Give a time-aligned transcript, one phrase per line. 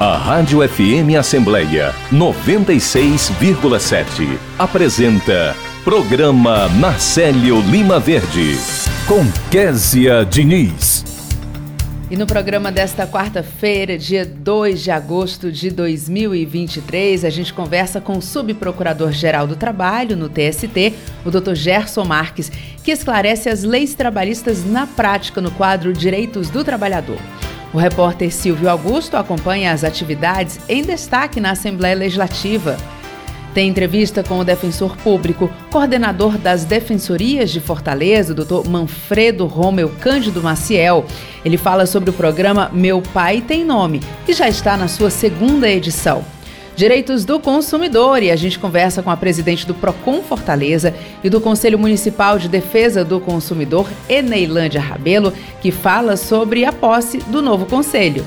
[0.00, 8.56] A Rádio FM Assembleia 96,7 apresenta Programa Marcelo Lima Verde
[9.06, 11.04] com Késia Diniz.
[12.10, 18.16] E no programa desta quarta-feira, dia 2 de agosto de 2023, a gente conversa com
[18.16, 20.94] o subprocurador-geral do Trabalho no TST,
[21.26, 21.52] o Dr.
[21.52, 22.50] Gerson Marques,
[22.82, 27.18] que esclarece as leis trabalhistas na prática no quadro Direitos do Trabalhador.
[27.72, 32.76] O repórter Silvio Augusto acompanha as atividades em destaque na Assembleia Legislativa.
[33.54, 39.88] Tem entrevista com o defensor público, coordenador das Defensorias de Fortaleza, o doutor Manfredo Romeu
[40.00, 41.04] Cândido Maciel.
[41.44, 45.68] Ele fala sobre o programa Meu Pai Tem Nome, que já está na sua segunda
[45.68, 46.24] edição.
[46.80, 51.38] Direitos do Consumidor e a gente conversa com a presidente do Procon Fortaleza e do
[51.38, 55.30] Conselho Municipal de Defesa do Consumidor, Eneilândia Rabelo,
[55.60, 58.24] que fala sobre a posse do novo conselho.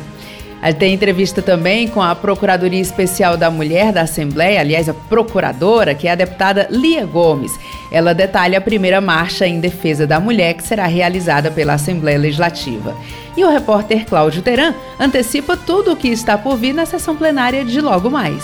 [0.77, 6.07] Tem entrevista também com a Procuradoria Especial da Mulher da Assembleia, aliás, a procuradora, que
[6.07, 7.59] é a deputada Lia Gomes.
[7.91, 12.95] Ela detalha a primeira marcha em defesa da mulher que será realizada pela Assembleia Legislativa.
[13.35, 17.65] E o repórter Cláudio Teran antecipa tudo o que está por vir na sessão plenária
[17.65, 18.43] de logo mais.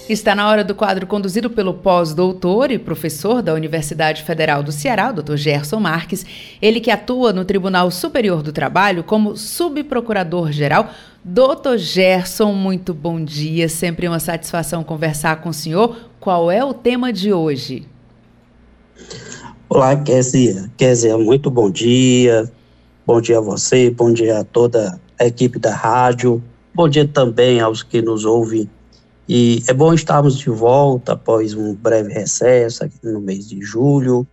[0.10, 5.12] Está na hora do quadro conduzido pelo pós-doutor e professor da Universidade Federal do Ceará,
[5.12, 5.38] o Dr.
[5.38, 6.26] Gerson Marques,
[6.62, 10.90] ele que atua no Tribunal Superior do Trabalho como subprocurador-geral.
[11.24, 15.96] Doutor Gerson, muito bom dia, sempre uma satisfação conversar com o senhor.
[16.20, 17.88] Qual é o tema de hoje?
[19.70, 20.70] Olá, Kézia.
[20.76, 22.52] Kézia, muito bom dia.
[23.08, 26.44] Bom dia a você, bom dia a toda a equipe da rádio.
[26.74, 28.70] Bom dia também aos que nos ouvem.
[29.28, 34.26] E é bom estarmos de volta após um breve recesso aqui no mês de julho.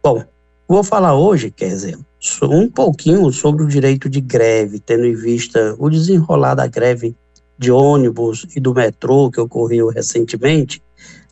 [0.00, 0.22] Bom,
[0.68, 1.98] vou falar hoje, quer dizer,
[2.44, 7.16] um pouquinho sobre o direito de greve, tendo em vista o desenrolar da greve
[7.58, 10.80] de ônibus e do metrô que ocorreu recentemente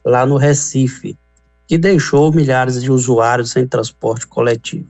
[0.04, 1.16] lá no Recife,
[1.66, 4.88] que deixou milhares de usuários sem transporte coletivo.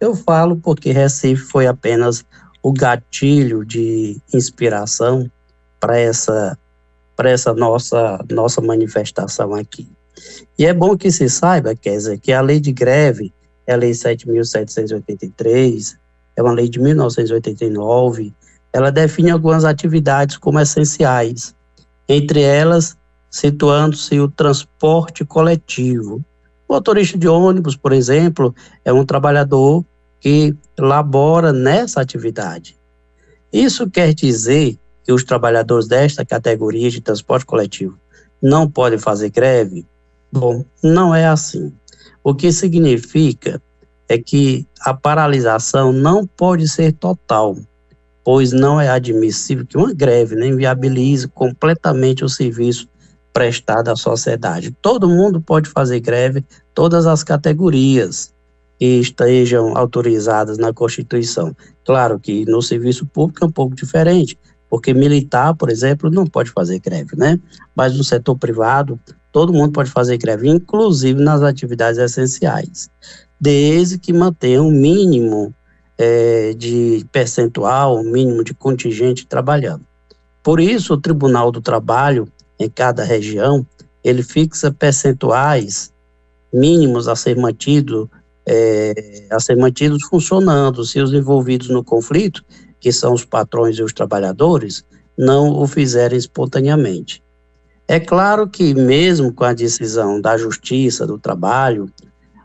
[0.00, 2.24] Eu falo porque Recife foi apenas
[2.62, 5.28] o gatilho de inspiração
[5.80, 6.56] para essa
[7.16, 9.88] para essa nossa nossa manifestação aqui.
[10.58, 13.32] E é bom que se saiba, Kézia, que a lei de greve
[13.66, 15.96] é a lei 7.783,
[16.36, 18.32] é uma lei de 1989,
[18.72, 21.54] ela define algumas atividades como essenciais,
[22.08, 22.96] entre elas
[23.30, 26.24] situando-se o transporte coletivo.
[26.66, 28.54] O motorista de ônibus, por exemplo,
[28.84, 29.84] é um trabalhador
[30.20, 32.76] que labora nessa atividade.
[33.52, 37.98] Isso quer dizer que os trabalhadores desta categoria de transporte coletivo
[38.42, 39.86] não podem fazer greve?
[40.30, 41.72] Bom, não é assim.
[42.22, 43.60] O que significa
[44.08, 47.56] é que a paralisação não pode ser total,
[48.24, 52.88] pois não é admissível que uma greve nem viabilize completamente o serviço
[53.32, 54.76] prestado à sociedade.
[54.82, 58.32] Todo mundo pode fazer greve, todas as categorias
[58.78, 61.54] que estejam autorizadas na Constituição.
[61.84, 64.38] Claro que no serviço público é um pouco diferente,
[64.70, 67.38] porque militar, por exemplo, não pode fazer greve, né?
[67.74, 68.98] Mas no setor privado,
[69.32, 72.88] todo mundo pode fazer greve, inclusive nas atividades essenciais,
[73.40, 75.52] desde que mantenha um mínimo
[75.96, 79.84] é, de percentual, um mínimo de contingente trabalhando.
[80.42, 83.66] Por isso, o Tribunal do Trabalho, em cada região,
[84.04, 85.92] ele fixa percentuais
[86.52, 88.10] mínimos a ser mantido
[88.50, 92.42] é, a ser mantidos funcionando se os envolvidos no conflito,
[92.80, 94.82] que são os patrões e os trabalhadores,
[95.16, 97.22] não o fizerem espontaneamente.
[97.86, 101.90] É claro que, mesmo com a decisão da Justiça do Trabalho,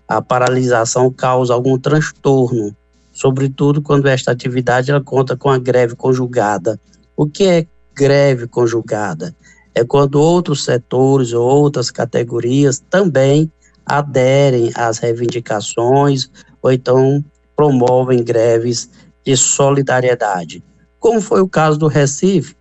[0.08, 2.76] a paralisação causa algum transtorno,
[3.14, 6.80] sobretudo quando esta atividade ela conta com a greve conjugada.
[7.16, 9.34] O que é greve conjugada?
[9.74, 13.52] É quando outros setores ou outras categorias também
[13.86, 16.30] aderem às reivindicações
[16.62, 17.24] ou então
[17.56, 18.90] promovem greves
[19.26, 20.64] de solidariedade,
[21.00, 22.56] como foi o caso do Recife,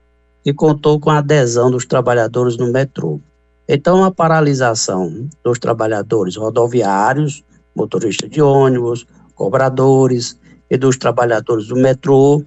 [0.44, 3.20] que contou com a adesão dos trabalhadores no metrô.
[3.68, 10.38] Então, a paralisação dos trabalhadores rodoviários, motoristas de ônibus, cobradores
[10.70, 12.42] e dos trabalhadores do metrô,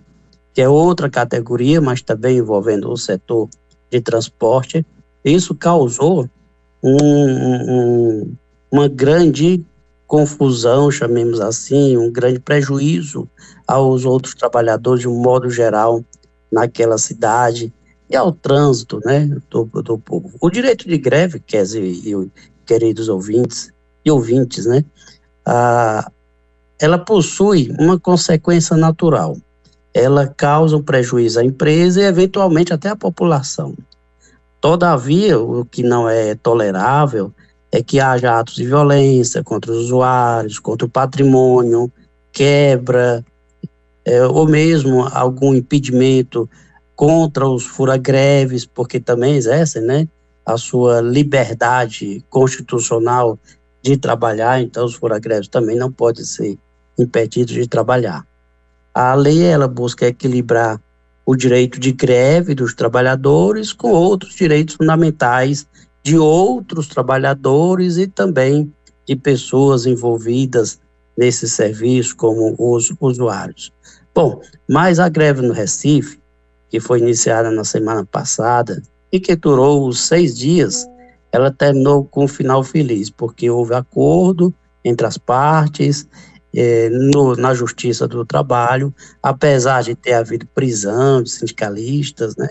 [0.54, 3.50] que é outra categoria, mas também envolvendo o setor
[3.90, 4.86] de transporte,
[5.24, 6.30] isso causou
[6.84, 8.36] um, um,
[8.76, 9.66] uma grande
[10.06, 13.26] confusão, chamemos assim, um grande prejuízo
[13.66, 16.04] aos outros trabalhadores de um modo geral
[16.52, 17.74] naquela cidade
[18.10, 20.30] e ao trânsito, né, do, do povo.
[20.42, 22.32] O direito de greve, e, e
[22.66, 23.72] queridos ouvintes
[24.04, 24.84] e ouvintes, né,
[25.46, 26.12] ah,
[26.78, 29.38] ela possui uma consequência natural.
[29.94, 33.74] Ela causa um prejuízo à empresa e eventualmente até à população.
[34.60, 37.34] Todavia, o que não é tolerável
[37.76, 41.92] é que haja atos de violência contra os usuários, contra o patrimônio,
[42.32, 43.24] quebra,
[44.06, 46.50] é, ou mesmo algum impedimento
[46.96, 50.08] contra os fura-greves, porque também exercem né,
[50.46, 53.38] a sua liberdade constitucional
[53.82, 56.58] de trabalhar, então os fura-greves também não podem ser
[56.98, 58.26] impedidos de trabalhar.
[58.94, 60.80] A lei ela busca equilibrar
[61.26, 65.68] o direito de greve dos trabalhadores com outros direitos fundamentais
[66.06, 68.72] de outros trabalhadores e também
[69.08, 70.80] de pessoas envolvidas
[71.18, 73.74] nesse serviço, como os usuários.
[74.14, 76.22] Bom, mas a greve no Recife,
[76.70, 80.86] que foi iniciada na semana passada e que durou seis dias,
[81.32, 84.54] ela terminou com um final feliz, porque houve acordo
[84.84, 86.08] entre as partes
[86.54, 88.94] eh, no, na Justiça do Trabalho,
[89.24, 92.50] apesar de ter havido prisão de sindicalistas, né?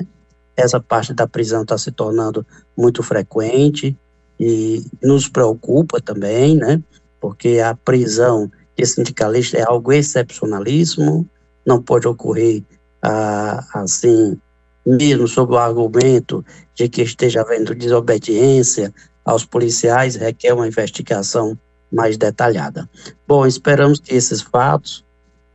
[0.56, 2.46] Essa parte da prisão está se tornando
[2.76, 3.96] muito frequente
[4.38, 6.82] e nos preocupa também, né?
[7.20, 11.28] Porque a prisão de sindicalista é algo excepcionalíssimo,
[11.66, 12.62] não pode ocorrer
[13.02, 14.38] ah, assim,
[14.84, 18.92] mesmo sob o argumento de que esteja havendo desobediência
[19.24, 21.58] aos policiais, requer uma investigação
[21.90, 22.88] mais detalhada.
[23.26, 25.04] Bom, esperamos que esses fatos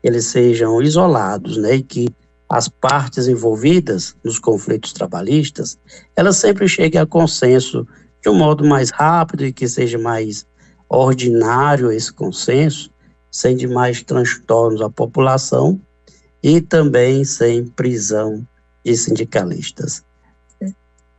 [0.01, 2.07] eles sejam isolados, né, e que
[2.49, 5.77] as partes envolvidas nos conflitos trabalhistas,
[6.15, 7.87] elas sempre cheguem a consenso
[8.21, 10.47] de um modo mais rápido e que seja mais
[10.89, 12.89] ordinário esse consenso,
[13.31, 15.79] sem demais transtornos à população
[16.41, 18.45] e também sem prisão
[18.83, 20.03] de sindicalistas.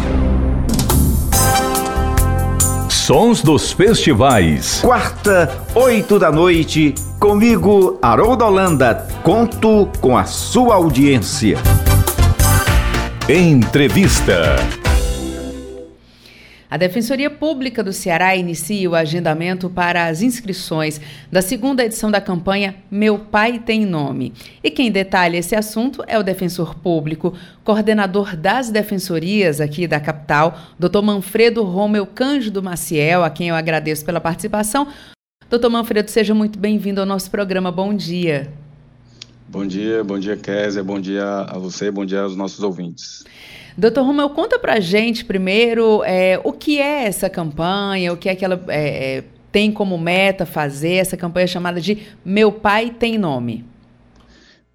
[2.88, 4.80] Sons dos festivais.
[4.80, 9.08] Quarta, oito da noite, comigo, Haroldo Holanda.
[9.24, 11.58] Conto com a sua audiência.
[13.28, 14.54] Entrevista.
[16.70, 21.00] A Defensoria Pública do Ceará inicia o agendamento para as inscrições
[21.32, 24.34] da segunda edição da campanha Meu Pai Tem Nome.
[24.62, 27.32] E quem detalha esse assunto é o defensor público,
[27.64, 31.00] coordenador das defensorias aqui da capital, Dr.
[31.02, 34.88] Manfredo Romeu Cândido Maciel, a quem eu agradeço pela participação.
[35.48, 37.72] Doutor Manfredo, seja muito bem-vindo ao nosso programa.
[37.72, 38.52] Bom dia.
[39.50, 43.24] Bom dia, bom dia, Kézia, bom dia a você, bom dia aos nossos ouvintes.
[43.78, 48.34] Doutor Romeu, conta pra gente primeiro é, o que é essa campanha, o que é
[48.34, 53.16] que ela é, é, tem como meta fazer, essa campanha chamada de Meu Pai Tem
[53.16, 53.64] Nome.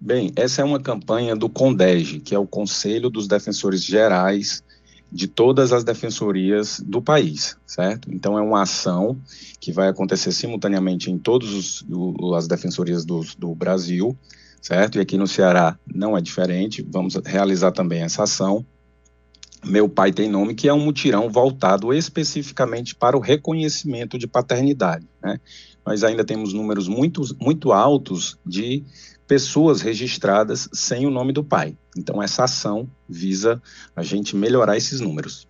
[0.00, 4.64] Bem, essa é uma campanha do CONDEG, que é o Conselho dos Defensores Gerais
[5.10, 8.12] de todas as defensorias do país, certo?
[8.12, 9.16] Então é uma ação
[9.60, 11.84] que vai acontecer simultaneamente em todas
[12.36, 14.18] as defensorias do, do Brasil,
[14.64, 14.96] certo?
[14.96, 18.64] E aqui no Ceará não é diferente, vamos realizar também essa ação
[19.62, 25.06] Meu Pai Tem Nome, que é um mutirão voltado especificamente para o reconhecimento de paternidade.
[25.22, 25.38] Né?
[25.84, 28.82] Nós ainda temos números muito, muito altos de
[29.26, 31.76] pessoas registradas sem o nome do pai.
[31.96, 33.62] Então, essa ação visa
[33.94, 35.46] a gente melhorar esses números.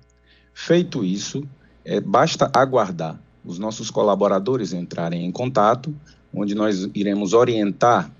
[0.54, 1.42] Feito isso,
[1.84, 5.94] é, basta aguardar os nossos colaboradores entrarem em contato,
[6.32, 8.10] onde nós iremos orientar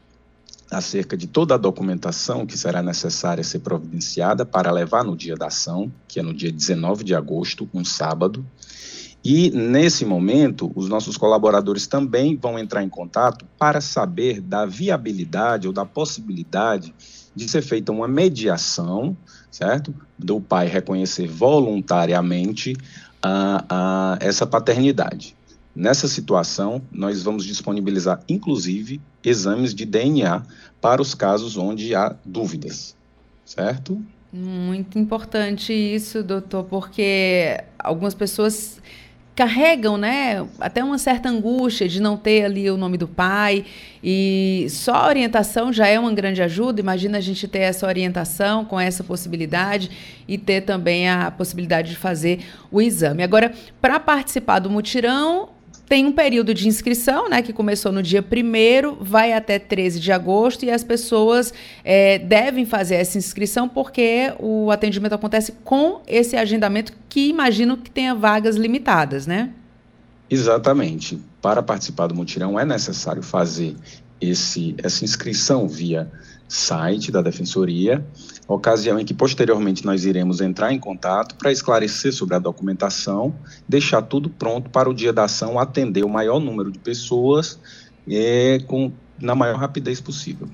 [0.70, 5.46] acerca de toda a documentação que será necessária ser providenciada para levar no dia da
[5.46, 8.46] ação, que é no dia 19 de agosto, um sábado.
[9.22, 15.66] E nesse momento, os nossos colaboradores também vão entrar em contato para saber da viabilidade
[15.66, 16.94] ou da possibilidade
[17.34, 19.16] de ser feita uma mediação
[19.50, 19.94] certo?
[20.18, 22.74] Do pai reconhecer voluntariamente
[23.22, 25.36] a, a essa paternidade.
[25.74, 30.42] Nessa situação, nós vamos disponibilizar, inclusive, exames de DNA
[30.80, 32.96] para os casos onde há dúvidas,
[33.44, 34.02] certo?
[34.32, 38.80] Muito importante isso, doutor, porque algumas pessoas
[39.40, 43.64] carregam, né, até uma certa angústia de não ter ali o nome do pai
[44.04, 46.78] e só a orientação já é uma grande ajuda.
[46.78, 49.90] Imagina a gente ter essa orientação com essa possibilidade
[50.28, 53.22] e ter também a possibilidade de fazer o exame.
[53.22, 55.48] Agora, para participar do mutirão,
[55.90, 60.12] tem um período de inscrição, né, que começou no dia 1 vai até 13 de
[60.12, 66.36] agosto, e as pessoas é, devem fazer essa inscrição porque o atendimento acontece com esse
[66.36, 69.50] agendamento que imagino que tenha vagas limitadas, né?
[70.30, 71.20] Exatamente.
[71.42, 73.74] Para participar do mutirão é necessário fazer
[74.20, 76.08] esse, essa inscrição via
[76.50, 78.04] site da Defensoria,
[78.48, 83.32] ocasião em que posteriormente nós iremos entrar em contato para esclarecer sobre a documentação,
[83.68, 87.56] deixar tudo pronto para o dia da ação atender o maior número de pessoas
[88.10, 88.90] é, com,
[89.20, 90.48] na maior rapidez possível.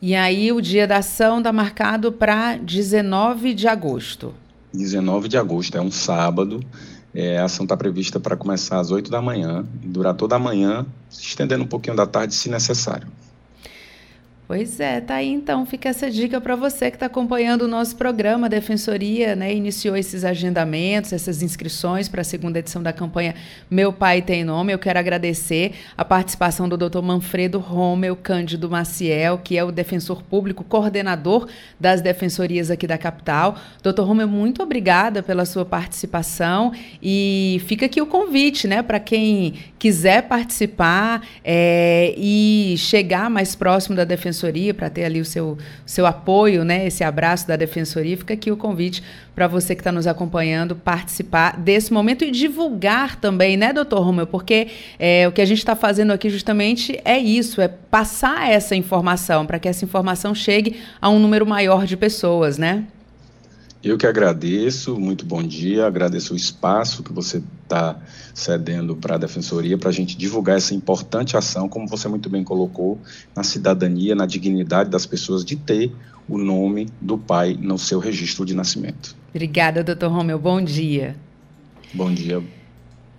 [0.00, 4.34] E aí o dia da ação está marcado para 19 de agosto.
[4.74, 6.60] 19 de agosto, é um sábado.
[7.14, 10.38] É, a ação está prevista para começar às 8 da manhã e durar toda a
[10.38, 13.06] manhã, se estendendo um pouquinho da tarde, se necessário.
[14.54, 17.96] Pois é, tá aí então, fica essa dica para você que está acompanhando o nosso
[17.96, 18.48] programa.
[18.48, 23.34] A Defensoria né, iniciou esses agendamentos, essas inscrições para a segunda edição da campanha
[23.70, 24.70] Meu Pai Tem Nome.
[24.70, 27.00] Eu quero agradecer a participação do Dr.
[27.00, 31.48] Manfredo Romeu Cândido Maciel, que é o defensor público, coordenador
[31.80, 33.56] das defensorias aqui da capital.
[33.82, 39.54] Doutor Romeu, muito obrigada pela sua participação e fica aqui o convite né, para quem
[39.78, 45.56] quiser participar é, e chegar mais próximo da defensoria Defensoria, para ter ali o seu,
[45.86, 49.02] seu apoio, né, esse abraço da Defensoria, fica aqui o convite
[49.34, 54.26] para você que está nos acompanhando participar desse momento e divulgar também, né, doutor Romeu?
[54.26, 54.68] Porque
[54.98, 59.46] é, o que a gente está fazendo aqui justamente é isso, é passar essa informação,
[59.46, 62.84] para que essa informação chegue a um número maior de pessoas, né?
[63.82, 68.00] Eu que agradeço, muito bom dia, agradeço o espaço que você está
[68.32, 72.44] cedendo para a Defensoria para a gente divulgar essa importante ação, como você muito bem
[72.44, 73.00] colocou,
[73.34, 75.92] na cidadania, na dignidade das pessoas de ter
[76.28, 79.16] o nome do pai no seu registro de nascimento.
[79.30, 80.38] Obrigada, doutor Romeu.
[80.38, 81.16] Bom dia.
[81.92, 82.40] Bom dia.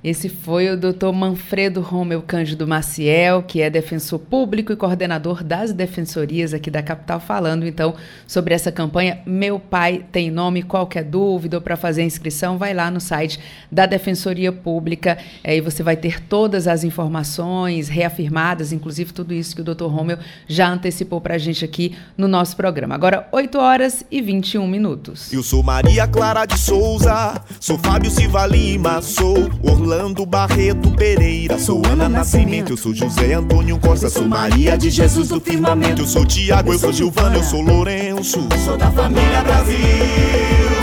[0.03, 1.13] Esse foi o Dr.
[1.13, 7.21] Manfredo Romeu Cândido Maciel, que é defensor público e coordenador das defensorias aqui da capital,
[7.21, 7.95] falando então
[8.27, 10.61] sobre essa campanha Meu Pai Tem Nome.
[10.61, 13.39] Qualquer dúvida ou para fazer a inscrição, vai lá no site
[13.71, 19.61] da Defensoria Pública e você vai ter todas as informações reafirmadas, inclusive tudo isso que
[19.61, 19.85] o Dr.
[19.85, 22.93] Romeu já antecipou para a gente aqui no nosso programa.
[22.93, 25.31] Agora, 8 horas e 21 minutos.
[25.31, 29.92] Eu sou Maria Clara de Souza, sou Fábio Silva Lima, sou Orlando.
[29.93, 31.59] Orlando Barreto Pereira.
[31.59, 36.01] Sou Ana Nascimento, eu sou José Antônio Costa, sou Maria de Jesus do Firmamento.
[36.01, 38.47] Eu sou Tiago, eu sou Gilvana, eu sou Lourenço.
[38.65, 40.82] Sou da família Brasil.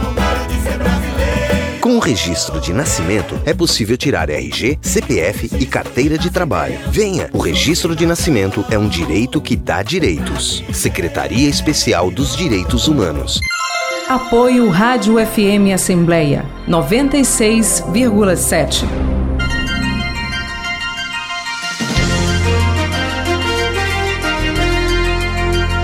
[2.03, 6.79] Registro de nascimento, é possível tirar RG, CPF e carteira de trabalho.
[6.89, 7.29] Venha!
[7.31, 10.63] O registro de nascimento é um direito que dá direitos.
[10.73, 13.39] Secretaria Especial dos Direitos Humanos.
[14.09, 19.20] Apoio Rádio FM Assembleia 96,7.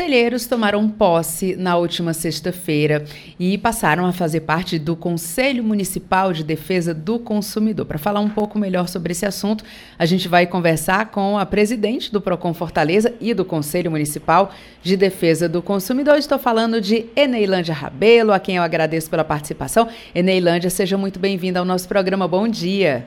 [0.00, 3.04] Conselheiros tomaram posse na última sexta-feira
[3.38, 7.84] e passaram a fazer parte do Conselho Municipal de Defesa do Consumidor.
[7.84, 9.62] Para falar um pouco melhor sobre esse assunto,
[9.98, 14.96] a gente vai conversar com a presidente do Procon Fortaleza e do Conselho Municipal de
[14.96, 16.16] Defesa do Consumidor.
[16.16, 19.86] Estou falando de Eneilândia Rabelo, a quem eu agradeço pela participação.
[20.14, 22.26] Eneilândia, seja muito bem-vinda ao nosso programa.
[22.26, 23.04] Bom dia.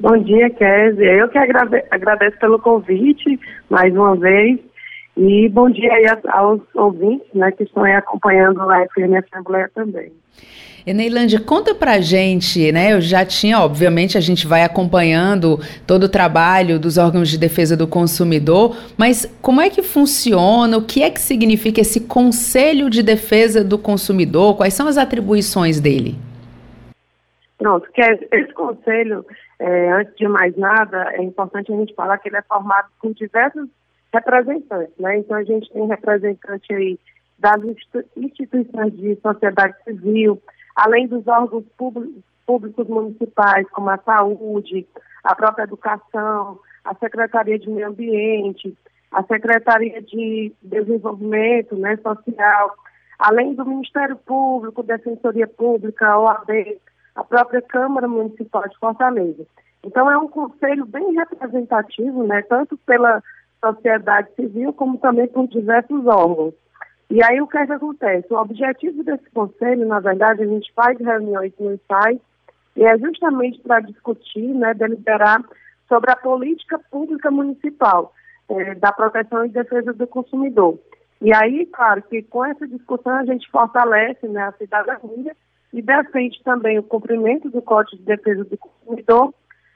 [0.00, 1.12] Bom dia, Kézia.
[1.12, 4.58] Eu que agradeço pelo convite mais uma vez
[5.16, 10.12] e bom dia aí aos ouvintes né, que estão aí acompanhando a FM Assembleia também.
[10.86, 12.94] Eneilândia, conta pra gente, né?
[12.94, 17.76] Eu já tinha, obviamente, a gente vai acompanhando todo o trabalho dos órgãos de defesa
[17.76, 20.78] do consumidor, mas como é que funciona?
[20.78, 24.56] O que é que significa esse Conselho de Defesa do Consumidor?
[24.56, 26.14] Quais são as atribuições dele?
[27.58, 29.22] Pronto, que é, esse conselho,
[29.58, 33.12] é, antes de mais nada, é importante a gente falar que ele é formado por
[33.12, 33.68] diversos
[34.12, 35.18] representantes, né?
[35.18, 36.98] Então a gente tem representante aí
[37.38, 37.60] das
[38.16, 40.40] instituições de sociedade civil,
[40.76, 44.86] além dos órgãos públicos, municipais, como a saúde,
[45.22, 48.76] a própria educação, a Secretaria de Meio Ambiente,
[49.12, 52.74] a Secretaria de Desenvolvimento né, Social,
[53.18, 56.78] além do Ministério Público, Defensoria Pública, OAB,
[57.14, 59.46] a própria Câmara Municipal de Fortaleza.
[59.84, 63.22] Então é um conselho bem representativo, né, tanto pela
[63.60, 66.54] sociedade civil, como também por diversos órgãos.
[67.10, 68.26] E aí o que, é que acontece?
[68.32, 72.18] O objetivo desse conselho, na verdade, a gente faz reuniões mensais
[72.76, 75.42] e é justamente para discutir, né, deliberar
[75.88, 78.12] sobre a política pública municipal
[78.48, 80.78] é, da proteção e defesa do consumidor.
[81.20, 85.36] E aí, claro, que com essa discussão a gente fortalece né, a cidadania
[85.72, 89.34] e defende também o cumprimento do Código de Defesa do Consumidor,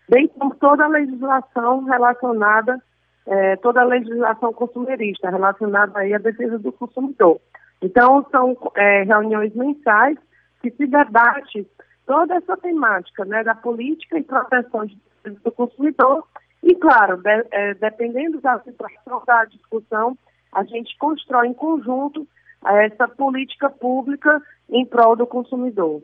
[0.08, 2.80] bem como toda a legislação relacionada
[3.26, 7.40] é, toda a legislação consumerista relacionada aí à defesa do consumidor.
[7.80, 10.18] Então, são é, reuniões mensais
[10.60, 11.66] que se debate
[12.06, 14.86] toda essa temática né, da política e proteção
[15.24, 16.24] do consumidor.
[16.62, 20.16] E, claro, de, é, dependendo da situação da discussão,
[20.52, 22.26] a gente constrói em conjunto
[22.64, 26.02] essa política pública em prol do consumidor.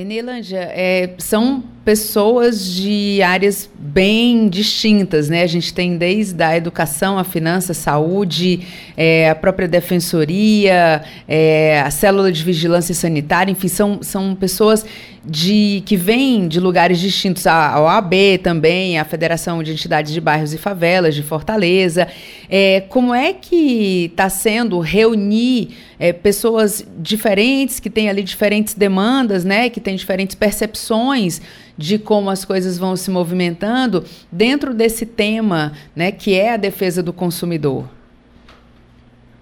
[0.00, 5.42] Enelândia, é, são pessoas de áreas bem distintas, né?
[5.42, 8.60] A gente tem desde a educação, a finança, a saúde,
[8.96, 14.86] é, a própria defensoria, é, a célula de vigilância sanitária, enfim, são, são pessoas
[15.24, 20.54] de que vêm de lugares distintos, a OAB também, a Federação de Entidades de Bairros
[20.54, 22.08] e Favelas de Fortaleza.
[22.48, 29.44] É, como é que está sendo reunir é, pessoas diferentes, que têm ali diferentes demandas,
[29.44, 31.40] né, que têm diferentes percepções
[31.76, 37.02] de como as coisas vão se movimentando dentro desse tema, né, que é a defesa
[37.02, 37.88] do consumidor?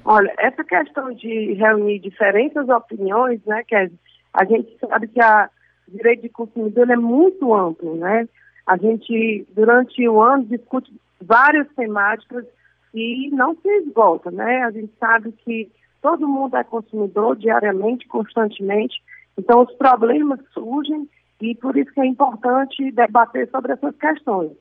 [0.04, 5.50] Olha, essa questão de reunir diferentes opiniões, né, que a gente sabe que a
[5.88, 8.28] direito de consumidor é muito amplo, né?
[8.66, 12.44] A gente, durante o ano, discute várias temáticas
[12.92, 14.64] e não se esgota, né?
[14.64, 15.70] A gente sabe que
[16.02, 18.96] todo mundo é consumidor diariamente, constantemente,
[19.38, 21.08] então os problemas surgem
[21.40, 24.52] e por isso que é importante debater sobre essas questões.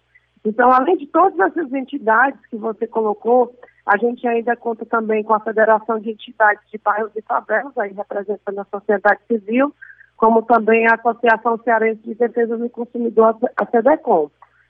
[0.44, 5.34] Então, além de todas essas entidades que você colocou, a gente ainda conta também com
[5.34, 9.74] a Federação de Entidades de Bairros e Favelas, aí representando a sociedade civil,
[10.18, 14.30] como também a Associação Cearense de Defesa do Consumidor, a SEDECOM.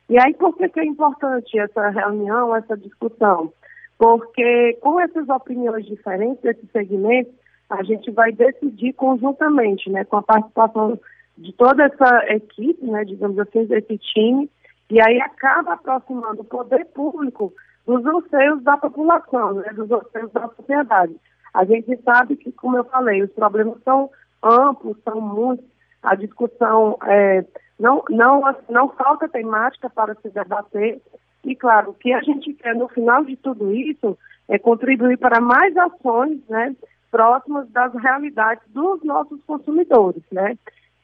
[0.09, 3.51] E aí, por que, que é importante essa reunião, essa discussão?
[3.97, 7.33] Porque com essas opiniões diferentes desses segmentos,
[7.69, 10.99] a gente vai decidir conjuntamente, né, com a participação
[11.37, 14.49] de toda essa equipe, né, digamos assim, desse time,
[14.89, 17.51] e aí acaba aproximando o poder público
[17.85, 21.15] dos anseios da população, né, dos anseios da sociedade.
[21.53, 24.09] A gente sabe que, como eu falei, os problemas são
[24.45, 25.65] amplos, são muitos.
[26.03, 27.43] A discussão é,
[27.79, 31.01] não, não, não falta temática para se debater.
[31.43, 35.41] E, claro, o que a gente quer no final de tudo isso é contribuir para
[35.41, 36.75] mais ações né,
[37.11, 40.23] próximas das realidades dos nossos consumidores.
[40.31, 40.57] Né?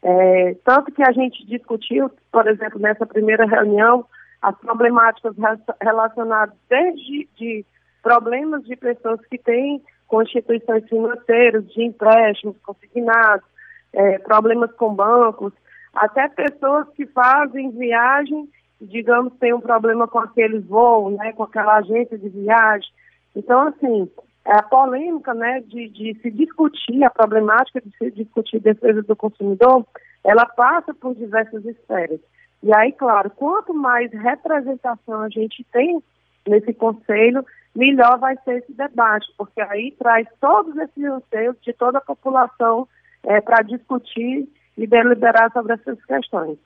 [0.03, 4.05] É, tanto que a gente discutiu, por exemplo, nessa primeira reunião,
[4.41, 5.35] as problemáticas
[5.81, 7.65] relacionadas desde de
[8.01, 13.45] problemas de pessoas que têm constituições financeiras, de empréstimos consignados,
[13.93, 15.53] é, problemas com bancos,
[15.93, 18.49] até pessoas que fazem viagem,
[18.81, 22.89] digamos, tem um problema com aquele voo, né, com aquela agência de viagem.
[23.33, 24.09] Então, assim,
[24.43, 29.85] a polêmica, né, de, de se discutir, a problemática de se discutir defesa do consumidor,
[30.25, 32.19] ela passa por diversas esferas.
[32.61, 36.03] E aí, claro, quanto mais representação a gente tem
[36.45, 41.97] nesse conselho, melhor vai ser esse debate, porque aí traz todos esses anseios de toda
[41.97, 42.87] a população
[43.23, 46.57] é, para discutir e deliberar sobre essas questões.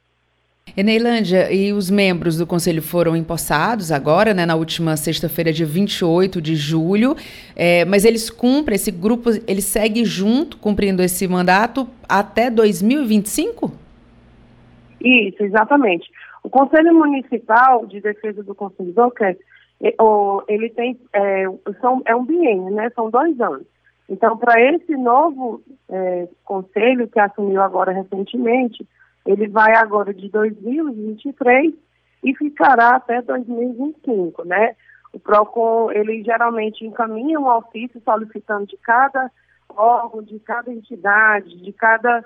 [0.76, 6.42] Eneilândia, e os membros do Conselho foram empossados agora, né, na última sexta-feira, dia 28
[6.42, 7.16] de julho,
[7.56, 13.72] é, mas eles cumprem, esse grupo, ele segue junto, cumprindo esse mandato até 2025?
[15.00, 16.10] Isso, exatamente.
[16.44, 19.38] O Conselho Municipal de Defesa do Consumidor, que é
[20.48, 21.46] ele tem é,
[21.82, 22.90] são, é um biênio, né?
[22.96, 23.66] São dois anos.
[24.08, 28.88] Então, para esse novo é, conselho que assumiu agora recentemente,
[29.26, 31.74] ele vai agora de 2023
[32.24, 34.76] e ficará até 2025, né?
[35.12, 39.32] O PROCON, ele geralmente encaminha um ofício solicitando de cada
[39.70, 42.24] órgão, de cada entidade, de cada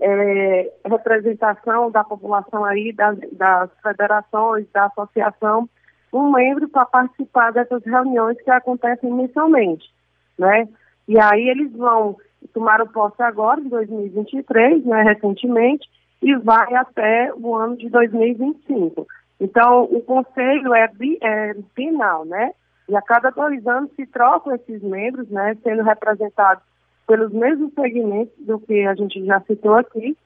[0.00, 5.68] é, representação da população aí, das, das federações, da associação,
[6.12, 9.84] um membro para participar dessas reuniões que acontecem mensalmente,
[10.38, 10.68] né?
[11.06, 12.16] E aí eles vão
[12.52, 15.88] tomar o posse agora, em 2023, né, recentemente,
[16.22, 19.06] e vai até o ano de 2025.
[19.40, 21.54] Então, o conselho é, bi, é
[22.26, 22.52] né?
[22.88, 26.62] E a cada dois anos se trocam esses membros, né, sendo representados
[27.06, 30.16] pelos mesmos segmentos do que a gente já citou aqui.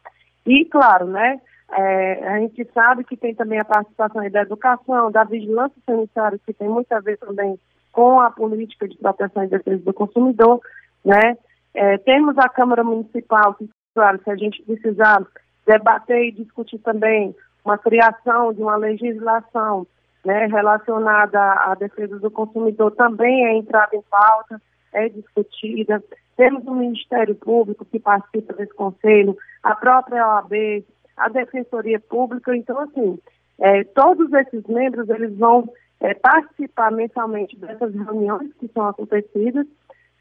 [0.46, 1.40] E, claro, né,
[1.72, 6.52] é, a gente sabe que tem também a participação da educação, da vigilância sanitária, que
[6.52, 7.58] tem muito a ver também
[7.90, 10.60] com a política de proteção e defesa do consumidor,
[11.04, 11.36] né?
[11.74, 15.24] É, temos a Câmara Municipal, que, claro, se a gente precisar
[15.66, 19.86] debater e discutir também uma criação de uma legislação
[20.24, 24.60] né, relacionada à defesa do consumidor, também é entrada em pauta,
[24.92, 26.02] é discutida.
[26.36, 30.84] Temos o Ministério Público que participa desse conselho, a própria OAB,
[31.16, 32.56] a Defensoria Pública.
[32.56, 33.18] Então, assim,
[33.58, 39.66] é, todos esses membros eles vão é, participar mensalmente dessas reuniões que são acontecidas.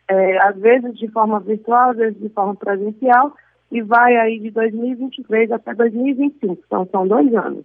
[0.08, 3.34] é, às vezes de forma virtual, às vezes de forma presencial,
[3.72, 7.64] e vai aí de 2023 até 2025, então são dois anos.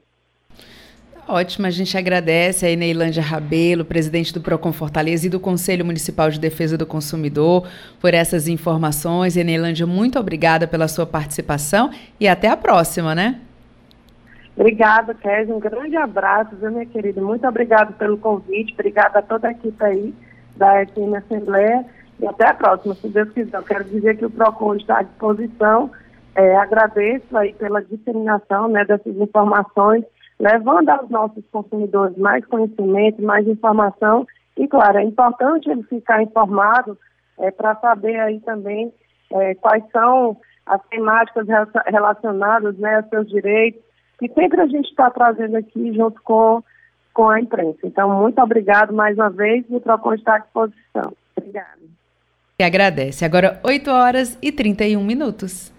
[1.28, 6.30] Ótimo, a gente agradece a Neilândia Rabelo, presidente do Procon Fortaleza e do Conselho Municipal
[6.30, 7.66] de Defesa do Consumidor,
[8.00, 9.34] por essas informações.
[9.34, 13.40] Neilândia, muito obrigada pela sua participação e até a próxima, né?
[14.56, 15.52] Obrigada, Kézia.
[15.52, 17.20] Um grande abraço, viu, minha querida?
[17.20, 18.72] Muito obrigada pelo convite.
[18.74, 20.14] Obrigada a toda a equipe aí
[20.54, 21.84] da FM Assembleia.
[22.20, 23.58] E até a próxima, se Deus quiser.
[23.58, 25.90] Eu quero dizer que o PROCON está à disposição.
[26.36, 30.04] É, agradeço aí pela disseminação né, dessas informações
[30.38, 34.26] levando aos nossos consumidores mais conhecimento, mais informação.
[34.56, 36.98] E, claro, é importante ele ficar informado
[37.38, 38.92] é, para saber aí também
[39.32, 41.46] é, quais são as temáticas
[41.86, 43.80] relacionadas né, aos seus direitos,
[44.18, 46.62] que sempre a gente está trazendo aqui junto com,
[47.14, 47.78] com a imprensa.
[47.84, 51.12] Então, muito obrigado mais uma vez e o Procon está à disposição.
[51.36, 51.80] Obrigada.
[52.58, 53.24] E agradece.
[53.24, 55.72] Agora, 8 horas e 31 minutos.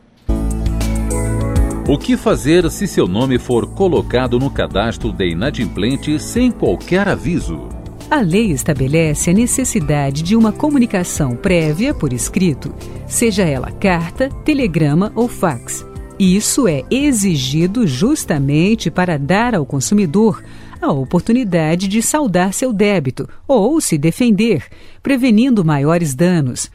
[1.90, 7.70] O que fazer se seu nome for colocado no cadastro de inadimplente sem qualquer aviso?
[8.12, 12.76] A lei estabelece a necessidade de uma comunicação prévia por escrito,
[13.08, 15.86] seja ela carta, telegrama ou fax.
[16.20, 20.44] Isso é exigido justamente para dar ao consumidor
[20.82, 24.66] a oportunidade de saldar seu débito ou se defender,
[25.02, 26.70] prevenindo maiores danos.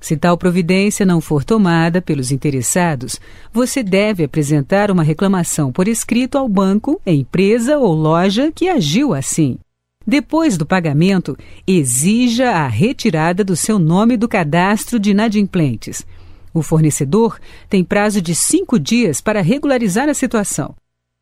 [0.00, 3.20] Se tal providência não for tomada pelos interessados,
[3.52, 9.58] você deve apresentar uma reclamação por escrito ao banco, empresa ou loja que agiu assim.
[10.06, 16.06] Depois do pagamento, exija a retirada do seu nome do cadastro de inadimplentes.
[16.54, 20.74] O fornecedor tem prazo de cinco dias para regularizar a situação.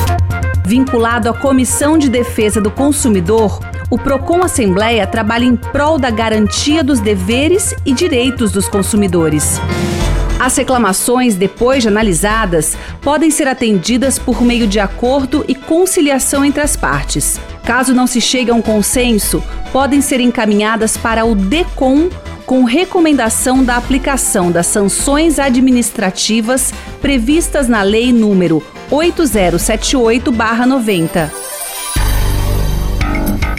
[0.65, 6.83] Vinculado à Comissão de Defesa do Consumidor, o Procon Assembleia trabalha em prol da garantia
[6.83, 9.61] dos deveres e direitos dos consumidores.
[10.45, 16.61] As reclamações, depois de analisadas, podem ser atendidas por meio de acordo e conciliação entre
[16.61, 17.39] as partes.
[17.63, 22.09] Caso não se chegue a um consenso, podem ser encaminhadas para o DECOM
[22.45, 31.54] com recomendação da aplicação das sanções administrativas previstas na Lei número 8078-90.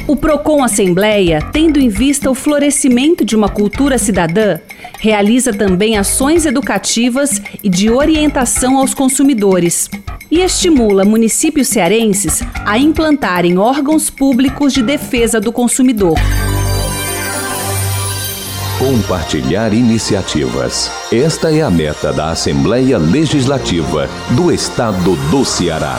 [0.08, 4.60] O Procon Assembleia, tendo em vista o florescimento de uma cultura cidadã,
[5.00, 9.90] realiza também ações educativas e de orientação aos consumidores
[10.30, 16.14] e estimula municípios cearenses a implantarem órgãos públicos de defesa do consumidor.
[18.78, 20.88] Compartilhar iniciativas.
[21.10, 25.98] Esta é a meta da Assembleia Legislativa do Estado do Ceará.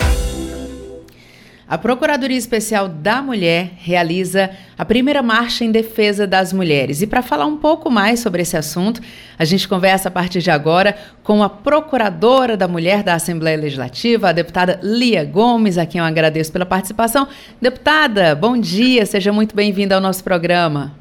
[1.71, 7.01] A Procuradoria Especial da Mulher realiza a primeira marcha em defesa das mulheres.
[7.01, 8.99] E para falar um pouco mais sobre esse assunto,
[9.39, 14.27] a gente conversa a partir de agora com a Procuradora da Mulher da Assembleia Legislativa,
[14.27, 17.25] a deputada Lia Gomes, a quem eu agradeço pela participação.
[17.61, 20.91] Deputada, bom dia, seja muito bem-vinda ao nosso programa.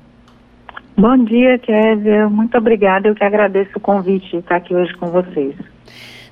[0.97, 2.29] Bom dia, Kézia.
[2.29, 3.09] Muito obrigada.
[3.09, 5.57] Eu que agradeço o convite de estar aqui hoje com vocês.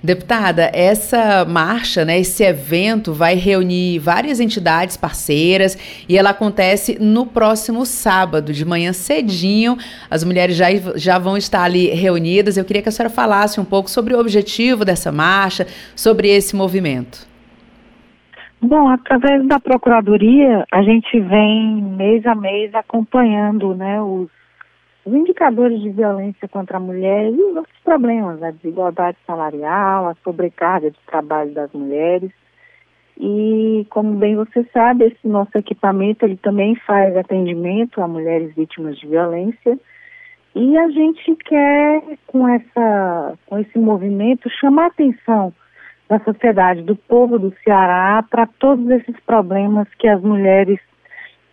[0.02, 5.76] Deputada, essa marcha, né, esse evento vai reunir várias entidades parceiras
[6.08, 9.76] e ela acontece no próximo sábado, de manhã cedinho.
[10.08, 12.56] As mulheres já, já vão estar ali reunidas.
[12.56, 16.54] Eu queria que a senhora falasse um pouco sobre o objetivo dessa marcha, sobre esse
[16.54, 17.26] movimento.
[18.60, 24.28] Bom, através da Procuradoria, a gente vem mês a mês acompanhando né, os
[25.08, 30.14] os indicadores de violência contra a mulher e os outros problemas, a desigualdade salarial, a
[30.22, 32.30] sobrecarga de trabalho das mulheres.
[33.18, 38.98] E, como bem você sabe, esse nosso equipamento ele também faz atendimento a mulheres vítimas
[38.98, 39.78] de violência.
[40.54, 45.52] E a gente quer, com, essa, com esse movimento, chamar a atenção
[46.08, 50.78] da sociedade, do povo do Ceará, para todos esses problemas que as mulheres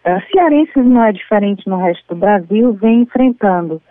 [0.06, 3.82] Uh, cearenses não é diferente no resto do Brasil, vem enfrentando.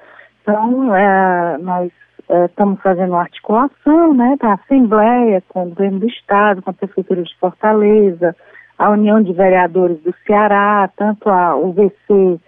[0.40, 1.90] Então, uh, nós
[2.28, 7.20] uh, estamos fazendo articulação né, da Assembleia com o governo do Estado, com a Prefeitura
[7.20, 8.36] de Fortaleza,
[8.78, 12.40] a União de Vereadores do Ceará, tanto a UVC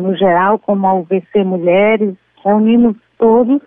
[0.00, 3.60] no geral como a UVC Mulheres, reunimos todos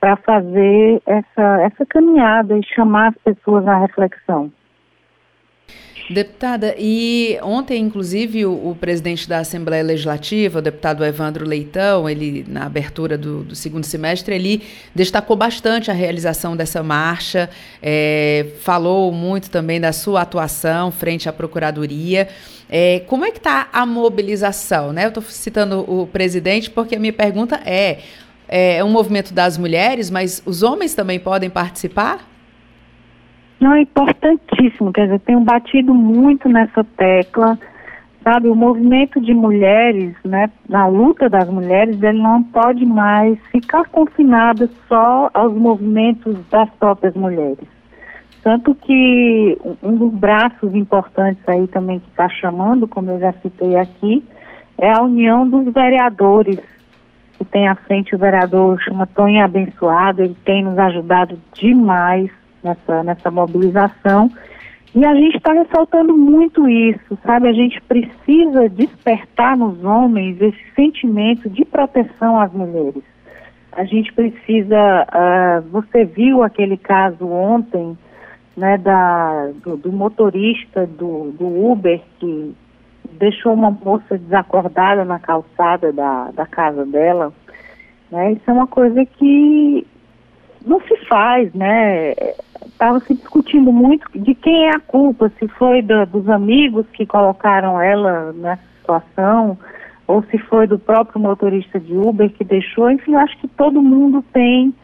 [0.00, 4.50] para fazer essa, essa caminhada e chamar as pessoas à reflexão.
[6.10, 12.44] Deputada, e ontem, inclusive, o, o, presidente da Assembleia Legislativa, o deputado Evandro Leitão, ele,
[12.48, 14.60] na abertura do, do segundo semestre, ele
[14.92, 17.48] destacou bastante a realização dessa marcha,
[17.80, 22.28] é, falou muito também da sua atuação frente à Procuradoria.
[22.68, 24.92] É, como é que está a mobilização?
[24.92, 25.04] Né?
[25.04, 28.00] Eu estou citando o presidente porque a minha pergunta é,
[28.48, 32.29] é um movimento das mulheres, mas os homens também podem participar?
[33.60, 37.58] Não, é importantíssimo, quer dizer, tenho batido muito nessa tecla,
[38.24, 43.84] sabe, o movimento de mulheres, né, na luta das mulheres, ele não pode mais ficar
[43.90, 47.68] confinado só aos movimentos das próprias mulheres.
[48.42, 53.76] Tanto que um dos braços importantes aí também que está chamando, como eu já citei
[53.76, 54.24] aqui,
[54.78, 56.58] é a união dos vereadores,
[57.36, 62.30] que tem à frente o vereador chama Tonho Abençoado, ele tem nos ajudado demais
[62.62, 64.30] nessa, nessa mobilização.
[64.94, 67.48] E a gente está ressaltando muito isso, sabe?
[67.48, 73.02] A gente precisa despertar nos homens esse sentimento de proteção às mulheres.
[73.72, 75.06] A gente precisa.
[75.06, 77.96] Uh, você viu aquele caso ontem,
[78.56, 82.52] né, da, do, do motorista do, do Uber que
[83.12, 87.32] deixou uma moça desacordada na calçada da, da casa dela.
[88.10, 88.32] Né?
[88.32, 89.86] Isso é uma coisa que
[90.66, 92.12] não se faz, né?
[92.66, 97.06] Estava se discutindo muito de quem é a culpa, se foi do, dos amigos que
[97.06, 99.58] colocaram ela nessa situação,
[100.06, 102.90] ou se foi do próprio motorista de Uber que deixou.
[102.90, 104.74] Enfim, acho que todo mundo tem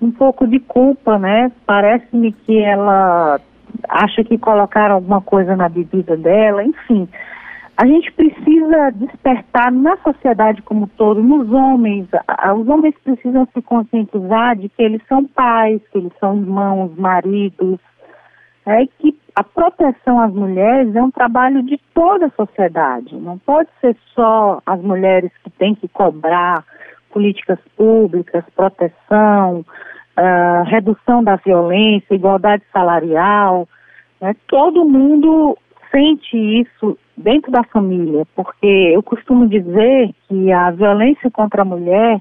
[0.00, 1.50] um pouco de culpa, né?
[1.66, 3.40] Parece-me que ela
[3.88, 7.08] acha que colocaram alguma coisa na bebida dela, enfim.
[7.76, 12.08] A gente precisa despertar na sociedade como todo, nos homens.
[12.58, 17.78] Os homens precisam se conscientizar de que eles são pais, que eles são irmãos, maridos,
[18.64, 23.14] é que a proteção às mulheres é um trabalho de toda a sociedade.
[23.14, 26.64] Não pode ser só as mulheres que têm que cobrar
[27.12, 29.60] políticas públicas, proteção,
[30.18, 33.68] uh, redução da violência, igualdade salarial.
[34.18, 34.34] Né?
[34.48, 35.58] Todo mundo
[35.96, 42.20] sente isso dentro da família, porque eu costumo dizer que a violência contra a mulher,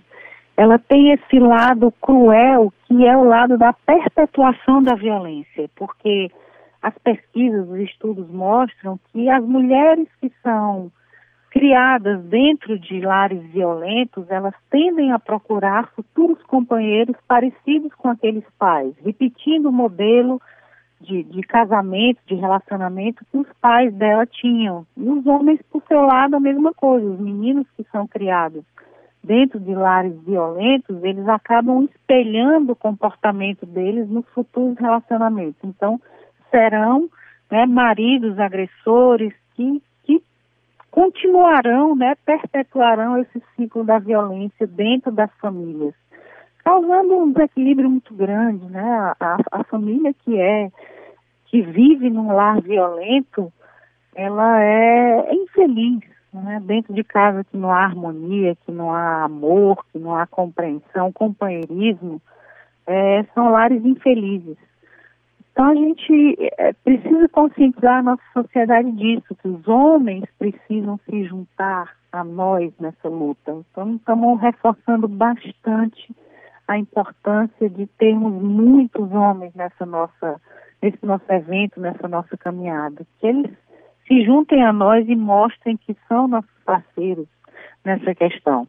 [0.56, 6.32] ela tem esse lado cruel, que é o lado da perpetuação da violência, porque
[6.82, 10.90] as pesquisas, os estudos mostram que as mulheres que são
[11.50, 18.94] criadas dentro de lares violentos, elas tendem a procurar futuros companheiros parecidos com aqueles pais,
[19.04, 20.42] repetindo o modelo
[21.02, 24.86] de, de casamento, de relacionamento que os pais dela tinham.
[24.98, 27.06] E os homens, por seu lado, a mesma coisa.
[27.06, 28.64] Os meninos que são criados
[29.24, 35.58] dentro de lares violentos, eles acabam espelhando o comportamento deles nos futuros relacionamentos.
[35.64, 36.00] Então,
[36.52, 37.10] serão
[37.50, 40.22] né, maridos agressores que, que
[40.92, 45.94] continuarão, né, perpetuarão esse ciclo da violência dentro das famílias
[46.66, 49.14] causando um desequilíbrio muito grande, né?
[49.20, 50.72] A, a, família que é
[51.46, 53.54] que vive num lar violento,
[54.16, 56.00] ela é infeliz,
[56.34, 56.60] né?
[56.66, 61.14] Dentro de casa que não há harmonia, que não há amor, que não há compreensão,
[61.14, 62.20] companheirismo,
[62.88, 64.58] é, são lares infelizes.
[65.52, 71.24] Então a gente é, precisa conscientizar a nossa sociedade disso, que os homens precisam se
[71.26, 73.64] juntar a nós nessa luta.
[73.72, 76.14] Então estamos reforçando bastante
[76.68, 80.42] a importância de termos muitos homens nessa nossa,
[80.82, 83.06] nesse nosso evento, nessa nossa caminhada.
[83.20, 83.52] Que eles
[84.08, 87.28] se juntem a nós e mostrem que são nossos parceiros
[87.84, 88.68] nessa questão.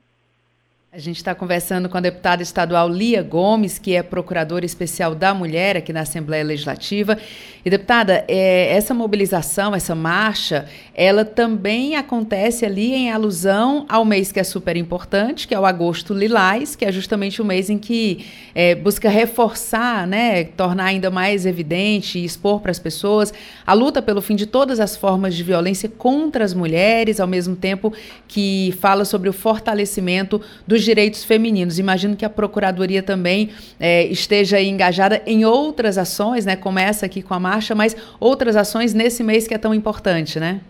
[0.97, 5.35] A gente está conversando com a deputada estadual Lia Gomes, que é procuradora especial da
[5.35, 7.19] mulher aqui na Assembleia Legislativa.
[7.63, 14.33] E, deputada, é, essa mobilização, essa marcha, ela também acontece ali em alusão ao mês
[14.33, 17.77] que é super importante, que é o agosto lilás, que é justamente o mês em
[17.77, 18.25] que
[18.55, 23.35] é, busca reforçar, né, tornar ainda mais evidente e expor para as pessoas
[23.67, 27.55] a luta pelo fim de todas as formas de violência contra as mulheres, ao mesmo
[27.55, 27.93] tempo
[28.27, 31.79] que fala sobre o fortalecimento dos direitos femininos.
[31.79, 37.23] Imagino que a Procuradoria também é, esteja engajada em outras ações, né, como essa aqui
[37.23, 40.61] com a marcha, mas outras ações nesse mês que é tão importante, né?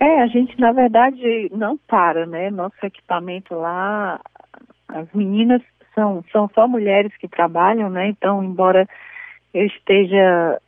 [0.00, 2.50] É, a gente na verdade não para, né?
[2.50, 4.20] Nosso equipamento lá,
[4.88, 5.62] as meninas
[5.94, 8.08] são, são só mulheres que trabalham, né?
[8.08, 8.88] Então, embora
[9.52, 10.60] eu esteja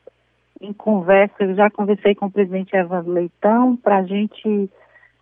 [0.61, 4.71] em conversa, eu já conversei com o presidente Evandro Leitão para a gente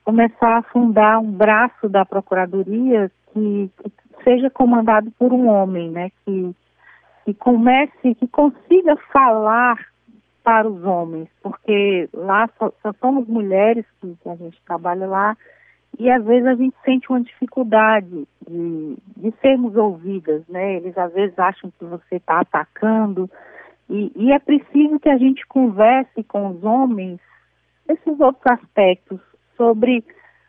[0.05, 3.93] começar a fundar um braço da Procuradoria que, que,
[4.23, 6.11] seja comandado por um homem, né?
[6.25, 6.55] Que,
[7.25, 9.79] que comece, que consiga falar
[10.43, 15.37] para os homens, porque lá só, só somos mulheres que, que, a gente trabalha lá
[15.99, 20.77] e às vezes a gente sente uma dificuldade de, de sermos ouvidas, né?
[20.77, 23.29] Eles às vezes acham que você está atacando
[23.89, 27.21] e, e é preciso que a gente converse com os homens
[27.89, 29.21] esses outros aspectos
[29.57, 30.05] sobre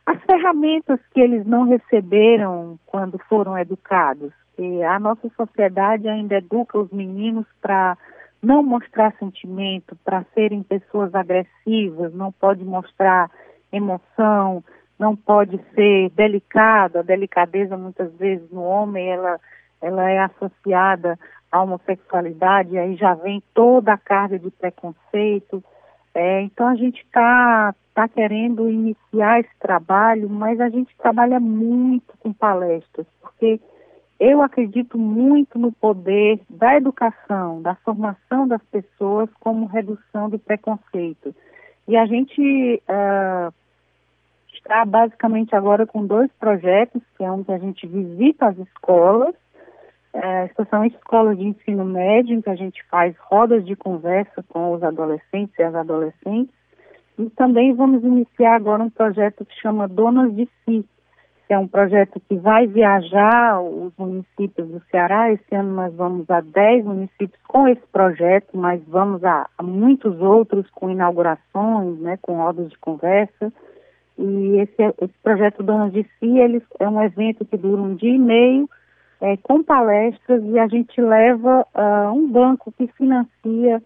[0.05, 4.31] as ferramentas que eles não receberam quando foram educados.
[4.57, 7.97] E a nossa sociedade ainda educa os meninos para
[8.41, 13.29] não mostrar sentimento, para serem pessoas agressivas, não pode mostrar
[13.71, 14.63] emoção,
[14.99, 16.99] não pode ser delicado.
[16.99, 19.39] A delicadeza muitas vezes no homem ela
[19.81, 21.19] ela é associada
[21.51, 25.63] à homossexualidade, aí já vem toda a carga de preconceito.
[26.15, 32.17] É, então a gente está tá querendo iniciar esse trabalho, mas a gente trabalha muito
[32.19, 33.59] com palestras, porque
[34.17, 41.35] eu acredito muito no poder da educação, da formação das pessoas como redução do preconceito.
[41.85, 43.53] E a gente uh,
[44.53, 49.35] está basicamente agora com dois projetos, que é um que a gente visita as escolas,
[50.15, 54.73] uh, especialmente escolas de ensino médio, em que a gente faz rodas de conversa com
[54.73, 56.53] os adolescentes e as adolescentes.
[57.19, 60.85] E também vamos iniciar agora um projeto que chama Donas de Si,
[61.47, 65.31] que é um projeto que vai viajar os municípios do Ceará.
[65.31, 70.19] Esse ano nós vamos a 10 municípios com esse projeto, mas vamos a, a muitos
[70.19, 73.53] outros com inaugurações, né, com rodas de conversa.
[74.17, 78.15] E esse, esse projeto Donas de Si, ele é um evento que dura um dia
[78.15, 78.69] e meio,
[79.21, 83.81] é, com palestras, e a gente leva uh, um banco que financia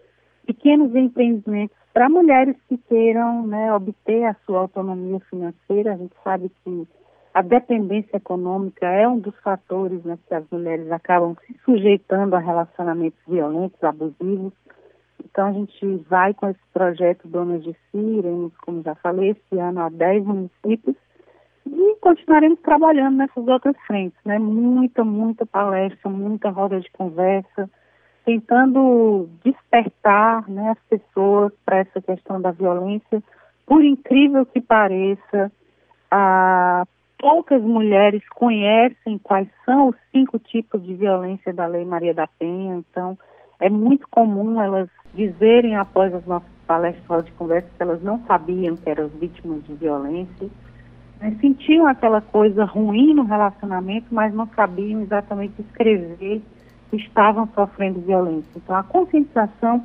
[0.46, 5.94] pequenos empreendimentos para mulheres que queiram né, obter a sua autonomia financeira.
[5.94, 6.88] A gente sabe que
[7.34, 12.40] a dependência econômica é um dos fatores né, que as mulheres acabam se sujeitando a
[12.40, 14.54] relacionamentos violentos, abusivos.
[15.24, 19.82] Então, a gente vai com esse projeto Donas de Si, como já falei, esse ano
[19.82, 20.96] a 10 municípios
[21.72, 24.40] e continuaremos trabalhando nessas outras frentes, né?
[24.40, 27.70] Muita, muita palestra, muita roda de conversa,
[28.26, 33.24] tentando despertar né, as pessoas para essa questão da violência.
[33.66, 35.52] Por incrível que pareça,
[37.18, 42.76] poucas mulheres conhecem quais são os cinco tipos de violência da Lei Maria da Penha,
[42.76, 43.18] então
[43.60, 48.76] é muito comum elas dizerem após as nossas palestras de conversa que elas não sabiam
[48.78, 50.50] que eram vítimas de violência,
[51.20, 51.36] né?
[51.40, 56.42] sentiam aquela coisa ruim no relacionamento, mas não sabiam exatamente escrever
[56.90, 58.50] que estavam sofrendo violência.
[58.56, 59.84] Então a conscientização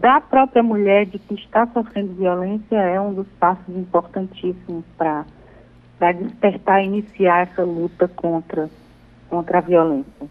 [0.00, 6.82] da própria mulher de que está sofrendo violência é um dos passos importantíssimos para despertar
[6.82, 8.70] e iniciar essa luta contra,
[9.28, 10.28] contra a violência.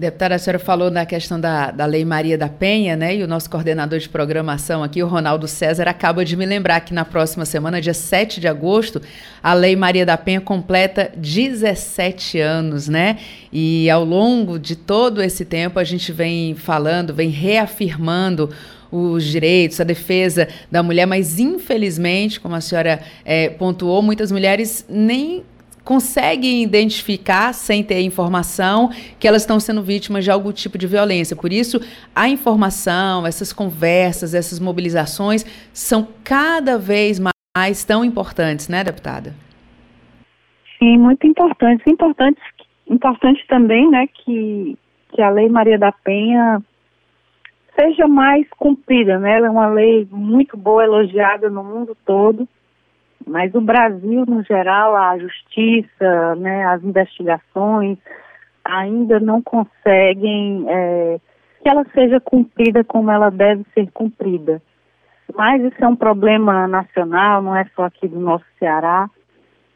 [0.00, 3.16] Deputada, a senhora falou na questão da, da Lei Maria da Penha, né?
[3.16, 6.94] E o nosso coordenador de programação aqui, o Ronaldo César, acaba de me lembrar que
[6.94, 9.02] na próxima semana, dia 7 de agosto,
[9.42, 13.18] a Lei Maria da Penha completa 17 anos, né?
[13.52, 18.48] E ao longo de todo esse tempo a gente vem falando, vem reafirmando
[18.90, 24.82] os direitos, a defesa da mulher, mas infelizmente, como a senhora é, pontuou, muitas mulheres
[24.88, 25.44] nem
[25.84, 31.36] conseguem identificar, sem ter informação, que elas estão sendo vítimas de algum tipo de violência.
[31.36, 31.80] Por isso,
[32.14, 37.20] a informação, essas conversas, essas mobilizações são cada vez
[37.56, 39.34] mais tão importantes, né, deputada?
[40.78, 41.86] Sim, muito importantes.
[41.86, 42.42] Importantes
[42.90, 44.76] importante também, né, que,
[45.12, 46.60] que a Lei Maria da Penha
[47.78, 49.36] seja mais cumprida, né?
[49.36, 52.46] Ela é uma lei muito boa, elogiada no mundo todo,
[53.26, 57.98] mas o Brasil, no geral, a justiça, né, as investigações
[58.64, 61.20] ainda não conseguem é,
[61.62, 64.62] que ela seja cumprida como ela deve ser cumprida.
[65.34, 69.08] Mas isso é um problema nacional, não é só aqui do nosso Ceará.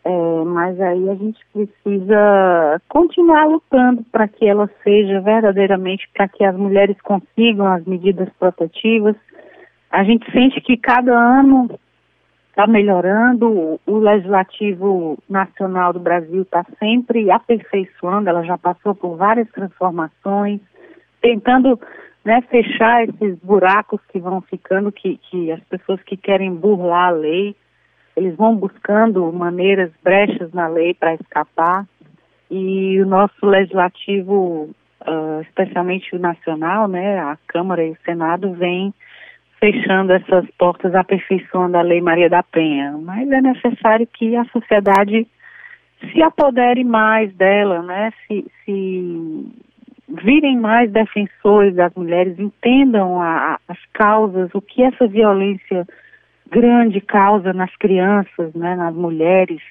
[0.06, 6.44] É, mas aí a gente precisa continuar lutando para que ela seja verdadeiramente, para que
[6.44, 9.16] as mulheres consigam as medidas protetivas.
[9.90, 11.70] A gente sente que cada ano
[12.54, 19.50] está melhorando, o Legislativo Nacional do Brasil está sempre aperfeiçoando, ela já passou por várias
[19.50, 20.60] transformações,
[21.20, 21.78] tentando
[22.24, 27.10] né, fechar esses buracos que vão ficando, que, que as pessoas que querem burlar a
[27.10, 27.56] lei,
[28.16, 31.84] eles vão buscando maneiras, brechas na lei para escapar.
[32.48, 38.94] E o nosso legislativo, uh, especialmente o nacional, né, a Câmara e o Senado, vem
[39.64, 42.98] fechando essas portas, aperfeiçoando a Lei Maria da Penha.
[43.02, 45.26] Mas é necessário que a sociedade
[46.12, 49.46] se apodere mais dela, né, se, se
[50.22, 55.86] virem mais defensores das mulheres, entendam a, as causas, o que essa violência
[56.50, 59.62] grande causa nas crianças, né, nas mulheres,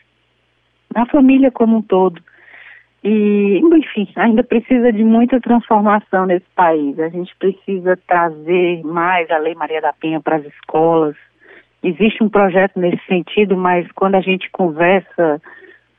[0.96, 2.20] na família como um todo.
[3.04, 6.98] E, enfim, ainda precisa de muita transformação nesse país.
[7.00, 11.16] A gente precisa trazer mais a Lei Maria da Penha para as escolas.
[11.84, 15.42] Existe um projeto nesse sentido, mas quando a gente conversa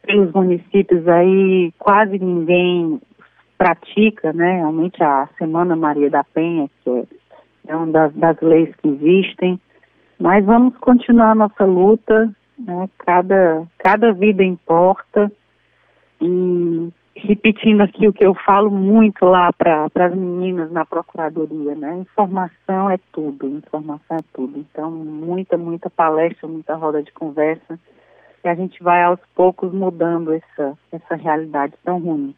[0.06, 2.98] pelos municípios aí, quase ninguém
[3.58, 4.56] pratica, né?
[4.56, 7.04] Realmente a Semana Maria da Penha, que é,
[7.68, 9.60] é uma das, das leis que existem.
[10.18, 12.88] Mas vamos continuar a nossa luta, né?
[12.98, 15.30] Cada, cada vida importa.
[16.20, 21.98] E repetindo aqui o que eu falo muito lá para as meninas na procuradoria, né?
[21.98, 24.58] Informação é tudo, informação é tudo.
[24.58, 27.78] Então, muita, muita palestra, muita roda de conversa.
[28.44, 32.34] E a gente vai aos poucos mudando essa, essa realidade tão ruim.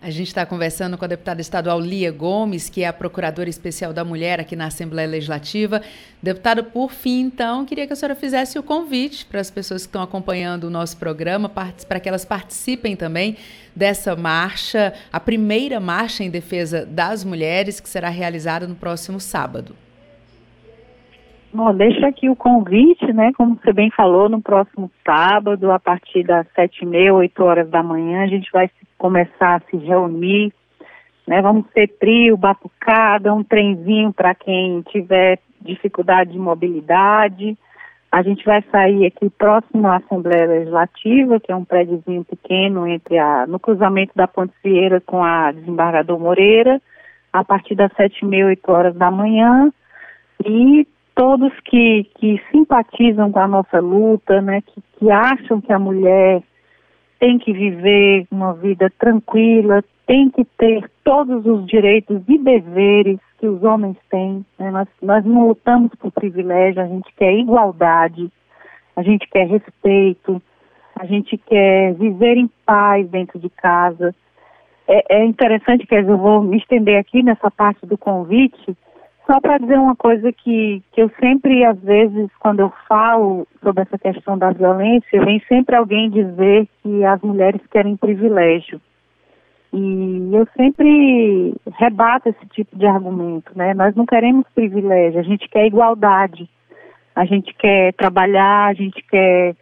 [0.00, 3.92] A gente está conversando com a deputada estadual Lia Gomes, que é a procuradora especial
[3.92, 5.82] da mulher aqui na Assembleia Legislativa.
[6.22, 9.88] Deputada, por fim, então, queria que a senhora fizesse o convite para as pessoas que
[9.88, 13.36] estão acompanhando o nosso programa, para que elas participem também
[13.74, 19.74] dessa marcha, a primeira marcha em defesa das mulheres, que será realizada no próximo sábado.
[21.50, 23.32] Bom, deixa aqui o convite, né?
[23.32, 27.70] Como você bem falou, no próximo sábado, a partir das sete e meia, oito horas
[27.70, 30.52] da manhã, a gente vai começar a se reunir,
[31.26, 31.40] né?
[31.40, 37.56] Vamos ter trio, batucada, um trenzinho para quem tiver dificuldade de mobilidade.
[38.12, 43.18] A gente vai sair aqui próximo à Assembleia Legislativa, que é um prédiozinho pequeno entre
[43.18, 46.80] a, no cruzamento da Ponte Vieira com a Desembargador Moreira,
[47.32, 49.72] a partir das sete e meia, oito horas da manhã.
[50.44, 50.86] E
[51.18, 56.40] todos que, que simpatizam com a nossa luta, né, que, que acham que a mulher
[57.18, 63.48] tem que viver uma vida tranquila, tem que ter todos os direitos e deveres que
[63.48, 64.46] os homens têm.
[64.56, 64.70] Né?
[64.70, 68.30] Nós, nós não lutamos por privilégio, a gente quer igualdade,
[68.94, 70.40] a gente quer respeito,
[70.94, 74.14] a gente quer viver em paz dentro de casa.
[74.86, 78.76] É, é interessante, que eu vou me estender aqui nessa parte do convite,
[79.30, 83.82] só para dizer uma coisa que, que eu sempre, às vezes, quando eu falo sobre
[83.82, 88.80] essa questão da violência, vem sempre alguém dizer que as mulheres querem privilégio.
[89.70, 93.74] E eu sempre rebato esse tipo de argumento, né?
[93.74, 96.48] Nós não queremos privilégio, a gente quer igualdade.
[97.14, 99.54] A gente quer trabalhar, a gente quer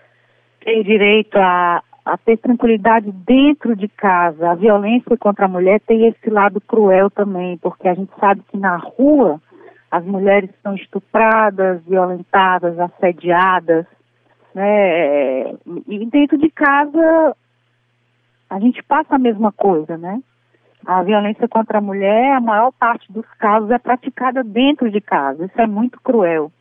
[0.60, 4.50] ter direito a, a ter tranquilidade dentro de casa.
[4.50, 8.58] A violência contra a mulher tem esse lado cruel também, porque a gente sabe que
[8.58, 9.40] na rua
[9.90, 13.86] as mulheres são estupradas, violentadas, assediadas,
[14.54, 15.52] né?
[15.88, 17.36] E dentro de casa
[18.48, 20.20] a gente passa a mesma coisa, né?
[20.84, 25.44] A violência contra a mulher, a maior parte dos casos é praticada dentro de casa.
[25.44, 26.52] Isso é muito cruel.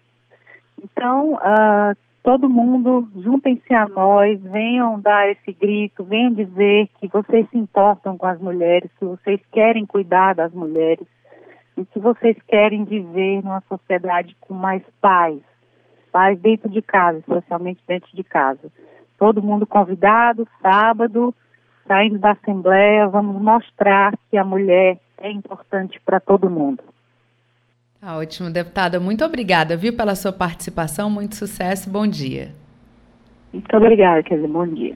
[0.82, 7.48] Então, uh, todo mundo, juntem-se a nós, venham dar esse grito, venham dizer que vocês
[7.52, 11.06] se importam com as mulheres, que vocês querem cuidar das mulheres,
[11.78, 15.40] e que vocês querem viver numa sociedade com mais paz,
[16.12, 18.72] paz dentro de casa, especialmente dentro de casa.
[19.18, 21.34] Todo mundo convidado, sábado,
[21.88, 26.84] saindo da Assembleia, vamos mostrar que a mulher é importante para todo mundo.
[28.00, 29.00] Tá ótimo, deputada.
[29.00, 31.10] Muito obrigada, viu, pela sua participação.
[31.10, 31.90] Muito sucesso.
[31.90, 32.52] Bom dia.
[33.52, 34.48] Muito obrigada, Kelly.
[34.48, 34.96] Bom dia.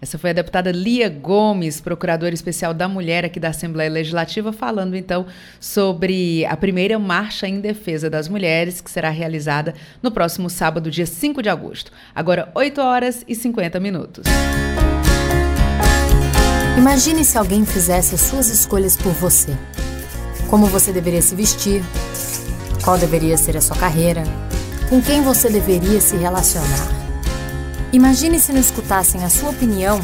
[0.00, 4.94] Essa foi a deputada Lia Gomes, procuradora especial da mulher aqui da Assembleia Legislativa, falando
[4.94, 5.26] então
[5.58, 11.06] sobre a primeira marcha em defesa das mulheres, que será realizada no próximo sábado, dia
[11.06, 11.90] 5 de agosto.
[12.14, 14.24] Agora, 8 horas e 50 minutos.
[16.76, 19.56] Imagine se alguém fizesse as suas escolhas por você.
[20.48, 21.82] Como você deveria se vestir,
[22.84, 24.22] qual deveria ser a sua carreira,
[24.88, 27.05] com quem você deveria se relacionar.
[27.96, 29.98] Imagine se não escutassem a sua opinião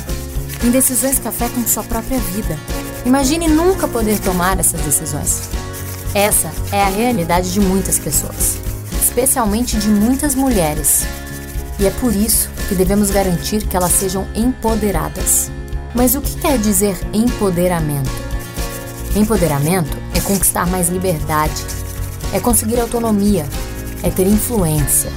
[0.65, 2.59] em decisões que afetam sua própria vida.
[3.05, 5.51] Imagine nunca poder tomar essas decisões.
[6.15, 8.57] Essa é a realidade de muitas pessoas,
[9.03, 11.03] especialmente de muitas mulheres.
[11.79, 15.51] E é por isso que devemos garantir que elas sejam empoderadas.
[15.95, 18.11] Mas o que quer dizer empoderamento?
[19.15, 21.63] Empoderamento é conquistar mais liberdade,
[22.33, 23.45] é conseguir autonomia,
[24.03, 25.13] é ter influência,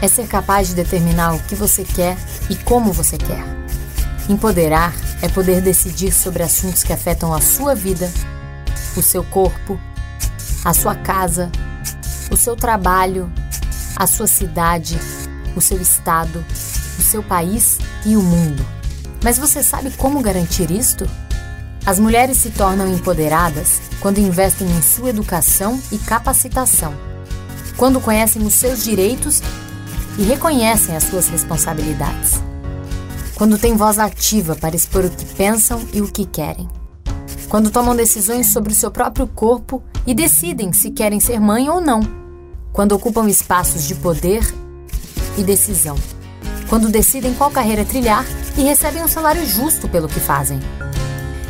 [0.00, 2.16] é ser capaz de determinar o que você quer
[2.50, 3.44] e como você quer.
[4.28, 4.92] Empoderar
[5.22, 8.10] é poder decidir sobre assuntos que afetam a sua vida,
[8.96, 9.80] o seu corpo,
[10.64, 11.50] a sua casa,
[12.30, 13.30] o seu trabalho,
[13.94, 14.98] a sua cidade,
[15.54, 16.44] o seu estado,
[16.98, 18.64] o seu país e o mundo.
[19.22, 21.08] Mas você sabe como garantir isto?
[21.84, 26.92] As mulheres se tornam empoderadas quando investem em sua educação e capacitação,
[27.76, 29.40] quando conhecem os seus direitos
[30.18, 32.40] e reconhecem as suas responsabilidades,
[33.34, 36.68] quando têm voz ativa para expor o que pensam e o que querem,
[37.48, 41.80] quando tomam decisões sobre o seu próprio corpo e decidem se querem ser mãe ou
[41.80, 42.00] não,
[42.72, 44.42] quando ocupam espaços de poder
[45.38, 45.96] e decisão,
[46.68, 48.24] quando decidem qual carreira trilhar
[48.56, 50.58] e recebem um salário justo pelo que fazem.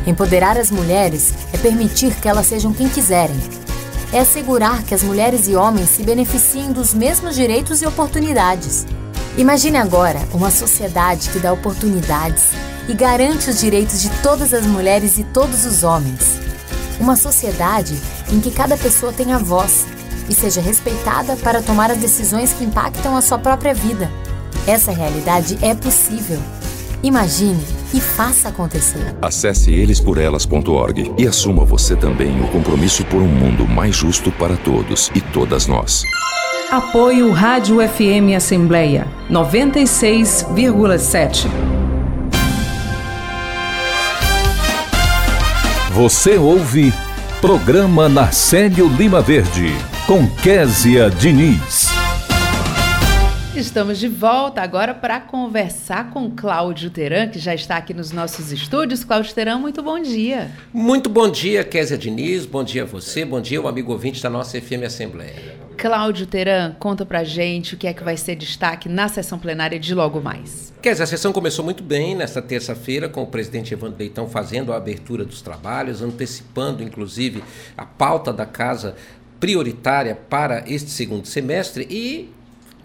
[0.05, 3.35] Empoderar as mulheres é permitir que elas sejam quem quiserem.
[4.11, 8.85] É assegurar que as mulheres e homens se beneficiem dos mesmos direitos e oportunidades.
[9.37, 12.51] Imagine agora uma sociedade que dá oportunidades
[12.87, 16.39] e garante os direitos de todas as mulheres e todos os homens.
[16.99, 17.95] Uma sociedade
[18.31, 19.85] em que cada pessoa tenha voz
[20.29, 24.09] e seja respeitada para tomar as decisões que impactam a sua própria vida.
[24.65, 26.41] Essa realidade é possível.
[27.03, 27.61] Imagine
[27.93, 29.15] e faça acontecer.
[29.21, 35.11] Acesse elesporelas.org e assuma você também o compromisso por um mundo mais justo para todos
[35.15, 36.01] e todas nós.
[36.71, 41.47] Apoio Rádio FM Assembleia 96,7.
[45.93, 46.91] Você ouve
[47.41, 49.73] Programa Narcélio Lima Verde
[50.05, 51.96] com Késia Diniz.
[53.57, 58.51] Estamos de volta agora para conversar com Cláudio Teran, que já está aqui nos nossos
[58.51, 59.03] estúdios.
[59.03, 60.51] Cláudio Teran, muito bom dia.
[60.71, 62.45] Muito bom dia, Késia Diniz.
[62.45, 63.25] Bom dia a você.
[63.25, 65.57] Bom dia, o amigo ouvinte da nossa FM Assembleia.
[65.75, 69.79] Cláudio Teran, conta pra gente o que é que vai ser destaque na sessão plenária
[69.79, 70.71] de logo mais.
[70.79, 74.77] Kézia, a sessão começou muito bem nesta terça-feira, com o presidente Evandro Leitão fazendo a
[74.77, 77.43] abertura dos trabalhos, antecipando, inclusive,
[77.75, 78.95] a pauta da casa
[79.39, 82.36] prioritária para este segundo semestre e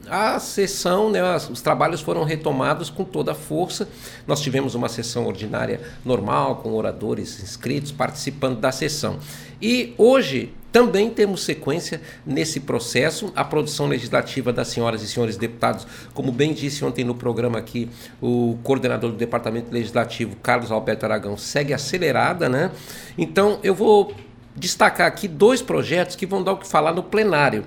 [0.09, 3.89] a sessão, né, os trabalhos foram retomados com toda a força.
[4.27, 9.19] Nós tivemos uma sessão ordinária normal, com oradores inscritos participando da sessão.
[9.61, 13.31] E hoje também temos sequência nesse processo.
[13.37, 17.89] A produção legislativa das senhoras e senhores deputados, como bem disse ontem no programa aqui,
[18.21, 22.73] o coordenador do Departamento Legislativo, Carlos Alberto Aragão, segue acelerada, né?
[23.17, 24.15] Então eu vou
[24.57, 27.65] destacar aqui dois projetos que vão dar o que falar no plenário.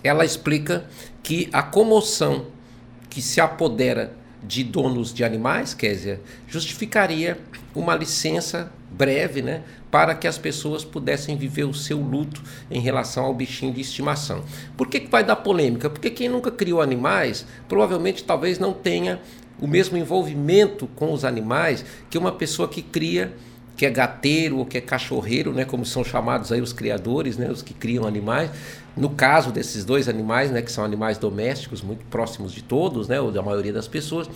[0.03, 0.85] Ela explica
[1.23, 2.47] que a comoção
[3.09, 4.13] que se apodera
[4.43, 7.37] de donos de animais, Késia, justificaria
[7.75, 9.61] uma licença breve, né,
[9.91, 14.43] para que as pessoas pudessem viver o seu luto em relação ao bichinho de estimação.
[14.77, 15.89] Por que, que vai dar polêmica?
[15.89, 19.19] Porque quem nunca criou animais, provavelmente talvez não tenha
[19.59, 23.33] o mesmo envolvimento com os animais que uma pessoa que cria
[23.75, 27.49] que é gateiro ou que é cachorreiro, né, como são chamados aí os criadores, né,
[27.49, 28.49] os que criam animais.
[28.95, 33.19] No caso desses dois animais, né, que são animais domésticos, muito próximos de todos, né,
[33.19, 34.29] ou da maioria das pessoas,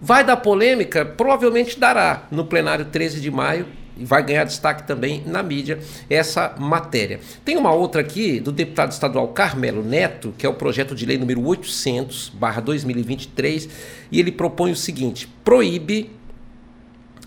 [0.00, 1.04] vai dar polêmica?
[1.04, 3.66] Provavelmente dará no plenário 13 de maio,
[3.98, 5.78] vai ganhar destaque também na mídia
[6.10, 7.18] essa matéria.
[7.44, 11.16] Tem uma outra aqui do deputado estadual Carmelo Neto, que é o projeto de lei
[11.16, 13.70] número 800/2023,
[14.12, 16.10] e ele propõe o seguinte: proíbe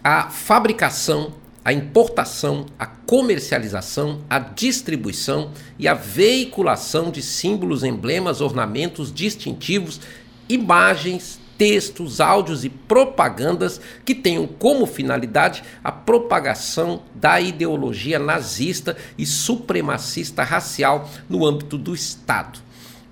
[0.04, 1.34] a fabricação,
[1.66, 10.00] a importação, a comercialização, a distribuição e a veiculação de símbolos, emblemas, ornamentos distintivos,
[10.48, 19.26] imagens, textos, áudios e propagandas que tenham como finalidade a propagação da ideologia nazista e
[19.26, 22.60] supremacista racial no âmbito do Estado.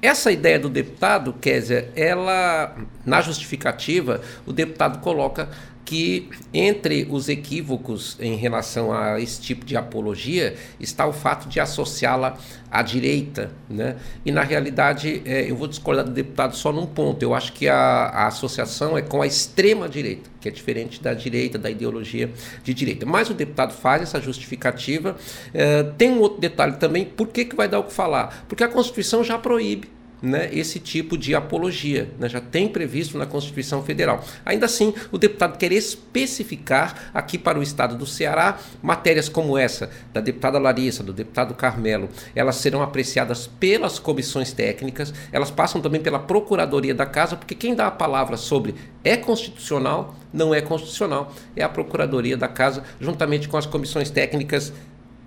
[0.01, 2.73] Essa ideia do deputado, Kézia, ela,
[3.05, 5.49] na justificativa, o deputado coloca
[5.87, 11.61] que entre os equívocos em relação a esse tipo de apologia está o fato de
[11.61, 12.37] associá-la
[12.69, 13.95] à direita, né?
[14.25, 17.23] E na realidade é, eu vou discordar do deputado só num ponto.
[17.23, 21.13] Eu acho que a, a, associação é com a extrema direita, que é diferente da
[21.13, 22.29] direita, da ideologia
[22.65, 23.05] de direita.
[23.05, 25.15] Mas o deputado faz essa justificativa.
[25.53, 27.05] É, tem um outro detalhe também.
[27.05, 28.45] Por que, que vai dar o que falar?
[28.49, 29.87] Porque a Constituição já proíbe
[30.21, 32.09] né, esse tipo de apologia.
[32.19, 34.23] Né, já tem previsto na Constituição Federal.
[34.45, 39.89] Ainda assim, o deputado quer especificar aqui para o Estado do Ceará matérias como essa,
[40.13, 42.09] da deputada Larissa, do deputado Carmelo.
[42.35, 47.75] Elas serão apreciadas pelas comissões técnicas, elas passam também pela Procuradoria da Casa, porque quem
[47.75, 53.47] dá a palavra sobre é constitucional, não é constitucional, é a Procuradoria da Casa, juntamente
[53.47, 54.73] com as comissões técnicas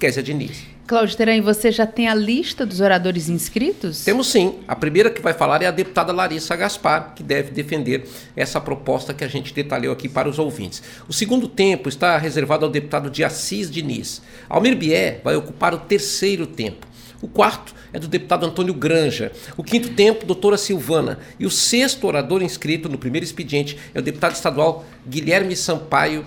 [0.01, 0.63] Kézia Diniz.
[0.87, 4.03] Cláudio Teran, você já tem a lista dos oradores inscritos?
[4.03, 4.55] Temos sim.
[4.67, 9.13] A primeira que vai falar é a deputada Larissa Gaspar, que deve defender essa proposta
[9.13, 10.83] que a gente detalhou aqui para os ouvintes.
[11.07, 14.23] O segundo tempo está reservado ao deputado de Assis Diniz.
[14.49, 16.89] Almir Bier vai ocupar o terceiro tempo.
[17.21, 19.31] O quarto é do deputado Antônio Granja.
[19.59, 21.19] O quinto tempo, doutora Silvana.
[21.39, 26.25] E o sexto orador inscrito no primeiro expediente é o deputado estadual Guilherme Sampaio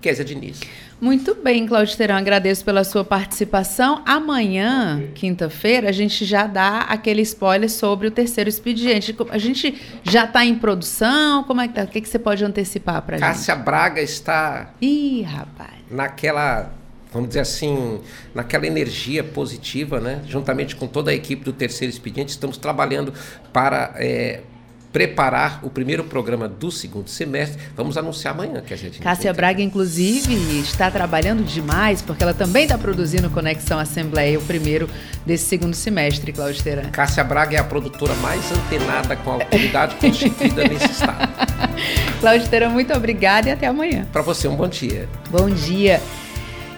[0.00, 0.60] Kézia Diniz.
[1.00, 4.02] Muito bem, Cláudio Terão, agradeço pela sua participação.
[4.04, 9.16] Amanhã, quinta-feira, a gente já dá aquele spoiler sobre o terceiro expediente.
[9.30, 11.44] A gente já está em produção?
[11.44, 11.84] Como é que tá?
[11.84, 13.28] O que, que você pode antecipar para a gente?
[13.28, 14.72] Cássia Braga está.
[14.80, 15.70] Ih, rapaz.
[15.88, 16.72] Naquela
[17.12, 18.00] vamos dizer assim,
[18.34, 20.22] naquela energia positiva, né?
[20.26, 23.14] Juntamente com toda a equipe do Terceiro Expediente, estamos trabalhando
[23.52, 24.40] para é,
[24.92, 27.60] preparar o primeiro programa do segundo semestre.
[27.76, 29.00] Vamos anunciar amanhã que a gente.
[29.00, 34.88] Cássia Braga, inclusive, está trabalhando demais, porque ela também está produzindo Conexão Assembleia, o primeiro
[35.26, 36.90] desse segundo semestre, Cláudio Teran.
[36.90, 41.28] Cássia Braga é a produtora mais antenada com a autoridade constituída nesse estado.
[42.20, 44.06] Cláudio Teran, muito obrigada e até amanhã.
[44.12, 45.08] Para você, um bom dia.
[45.30, 46.00] Bom dia.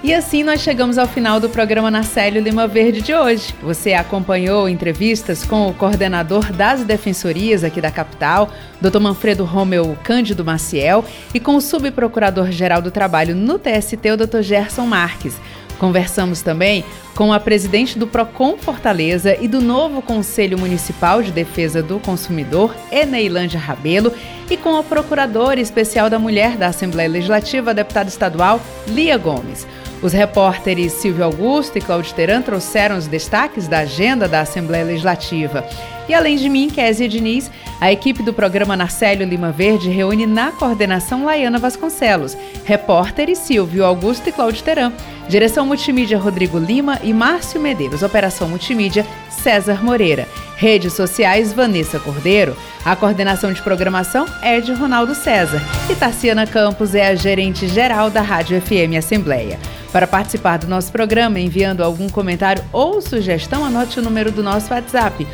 [0.02, 3.54] E assim nós chegamos ao final do programa Narcélio Lima Verde de hoje.
[3.62, 8.48] Você acompanhou entrevistas com o coordenador das defensorias aqui da capital,
[8.80, 8.98] Dr.
[8.98, 14.40] Manfredo Romeu Cândido Maciel, e com o subprocurador-geral do Trabalho no TST, o Dr.
[14.40, 15.36] Gerson Marques.
[15.78, 16.82] Conversamos também
[17.14, 22.74] com a presidente do Procon Fortaleza e do novo Conselho Municipal de Defesa do Consumidor,
[22.90, 24.12] Eneilândia Rabelo,
[24.50, 29.66] e com a procuradora especial da Mulher da Assembleia Legislativa, a deputada estadual Lia Gomes.
[30.02, 35.62] Os repórteres Silvio Augusto e Cláudio Teran trouxeram os destaques da agenda da Assembleia Legislativa.
[36.10, 37.48] E além de mim, Kézia Diniz,
[37.80, 44.28] a equipe do programa Narcélio Lima Verde reúne na coordenação Laiana Vasconcelos, repórteres Silvio Augusto
[44.28, 44.92] e Cláudio Teran,
[45.28, 52.56] direção multimídia Rodrigo Lima e Márcio Medeiros, operação multimídia César Moreira, redes sociais Vanessa Cordeiro,
[52.84, 55.62] a coordenação de programação é de Ronaldo César.
[55.88, 59.60] E Tarciana Campos é a gerente geral da Rádio FM Assembleia.
[59.92, 64.72] Para participar do nosso programa, enviando algum comentário ou sugestão, anote o número do nosso
[64.72, 65.26] WhatsApp: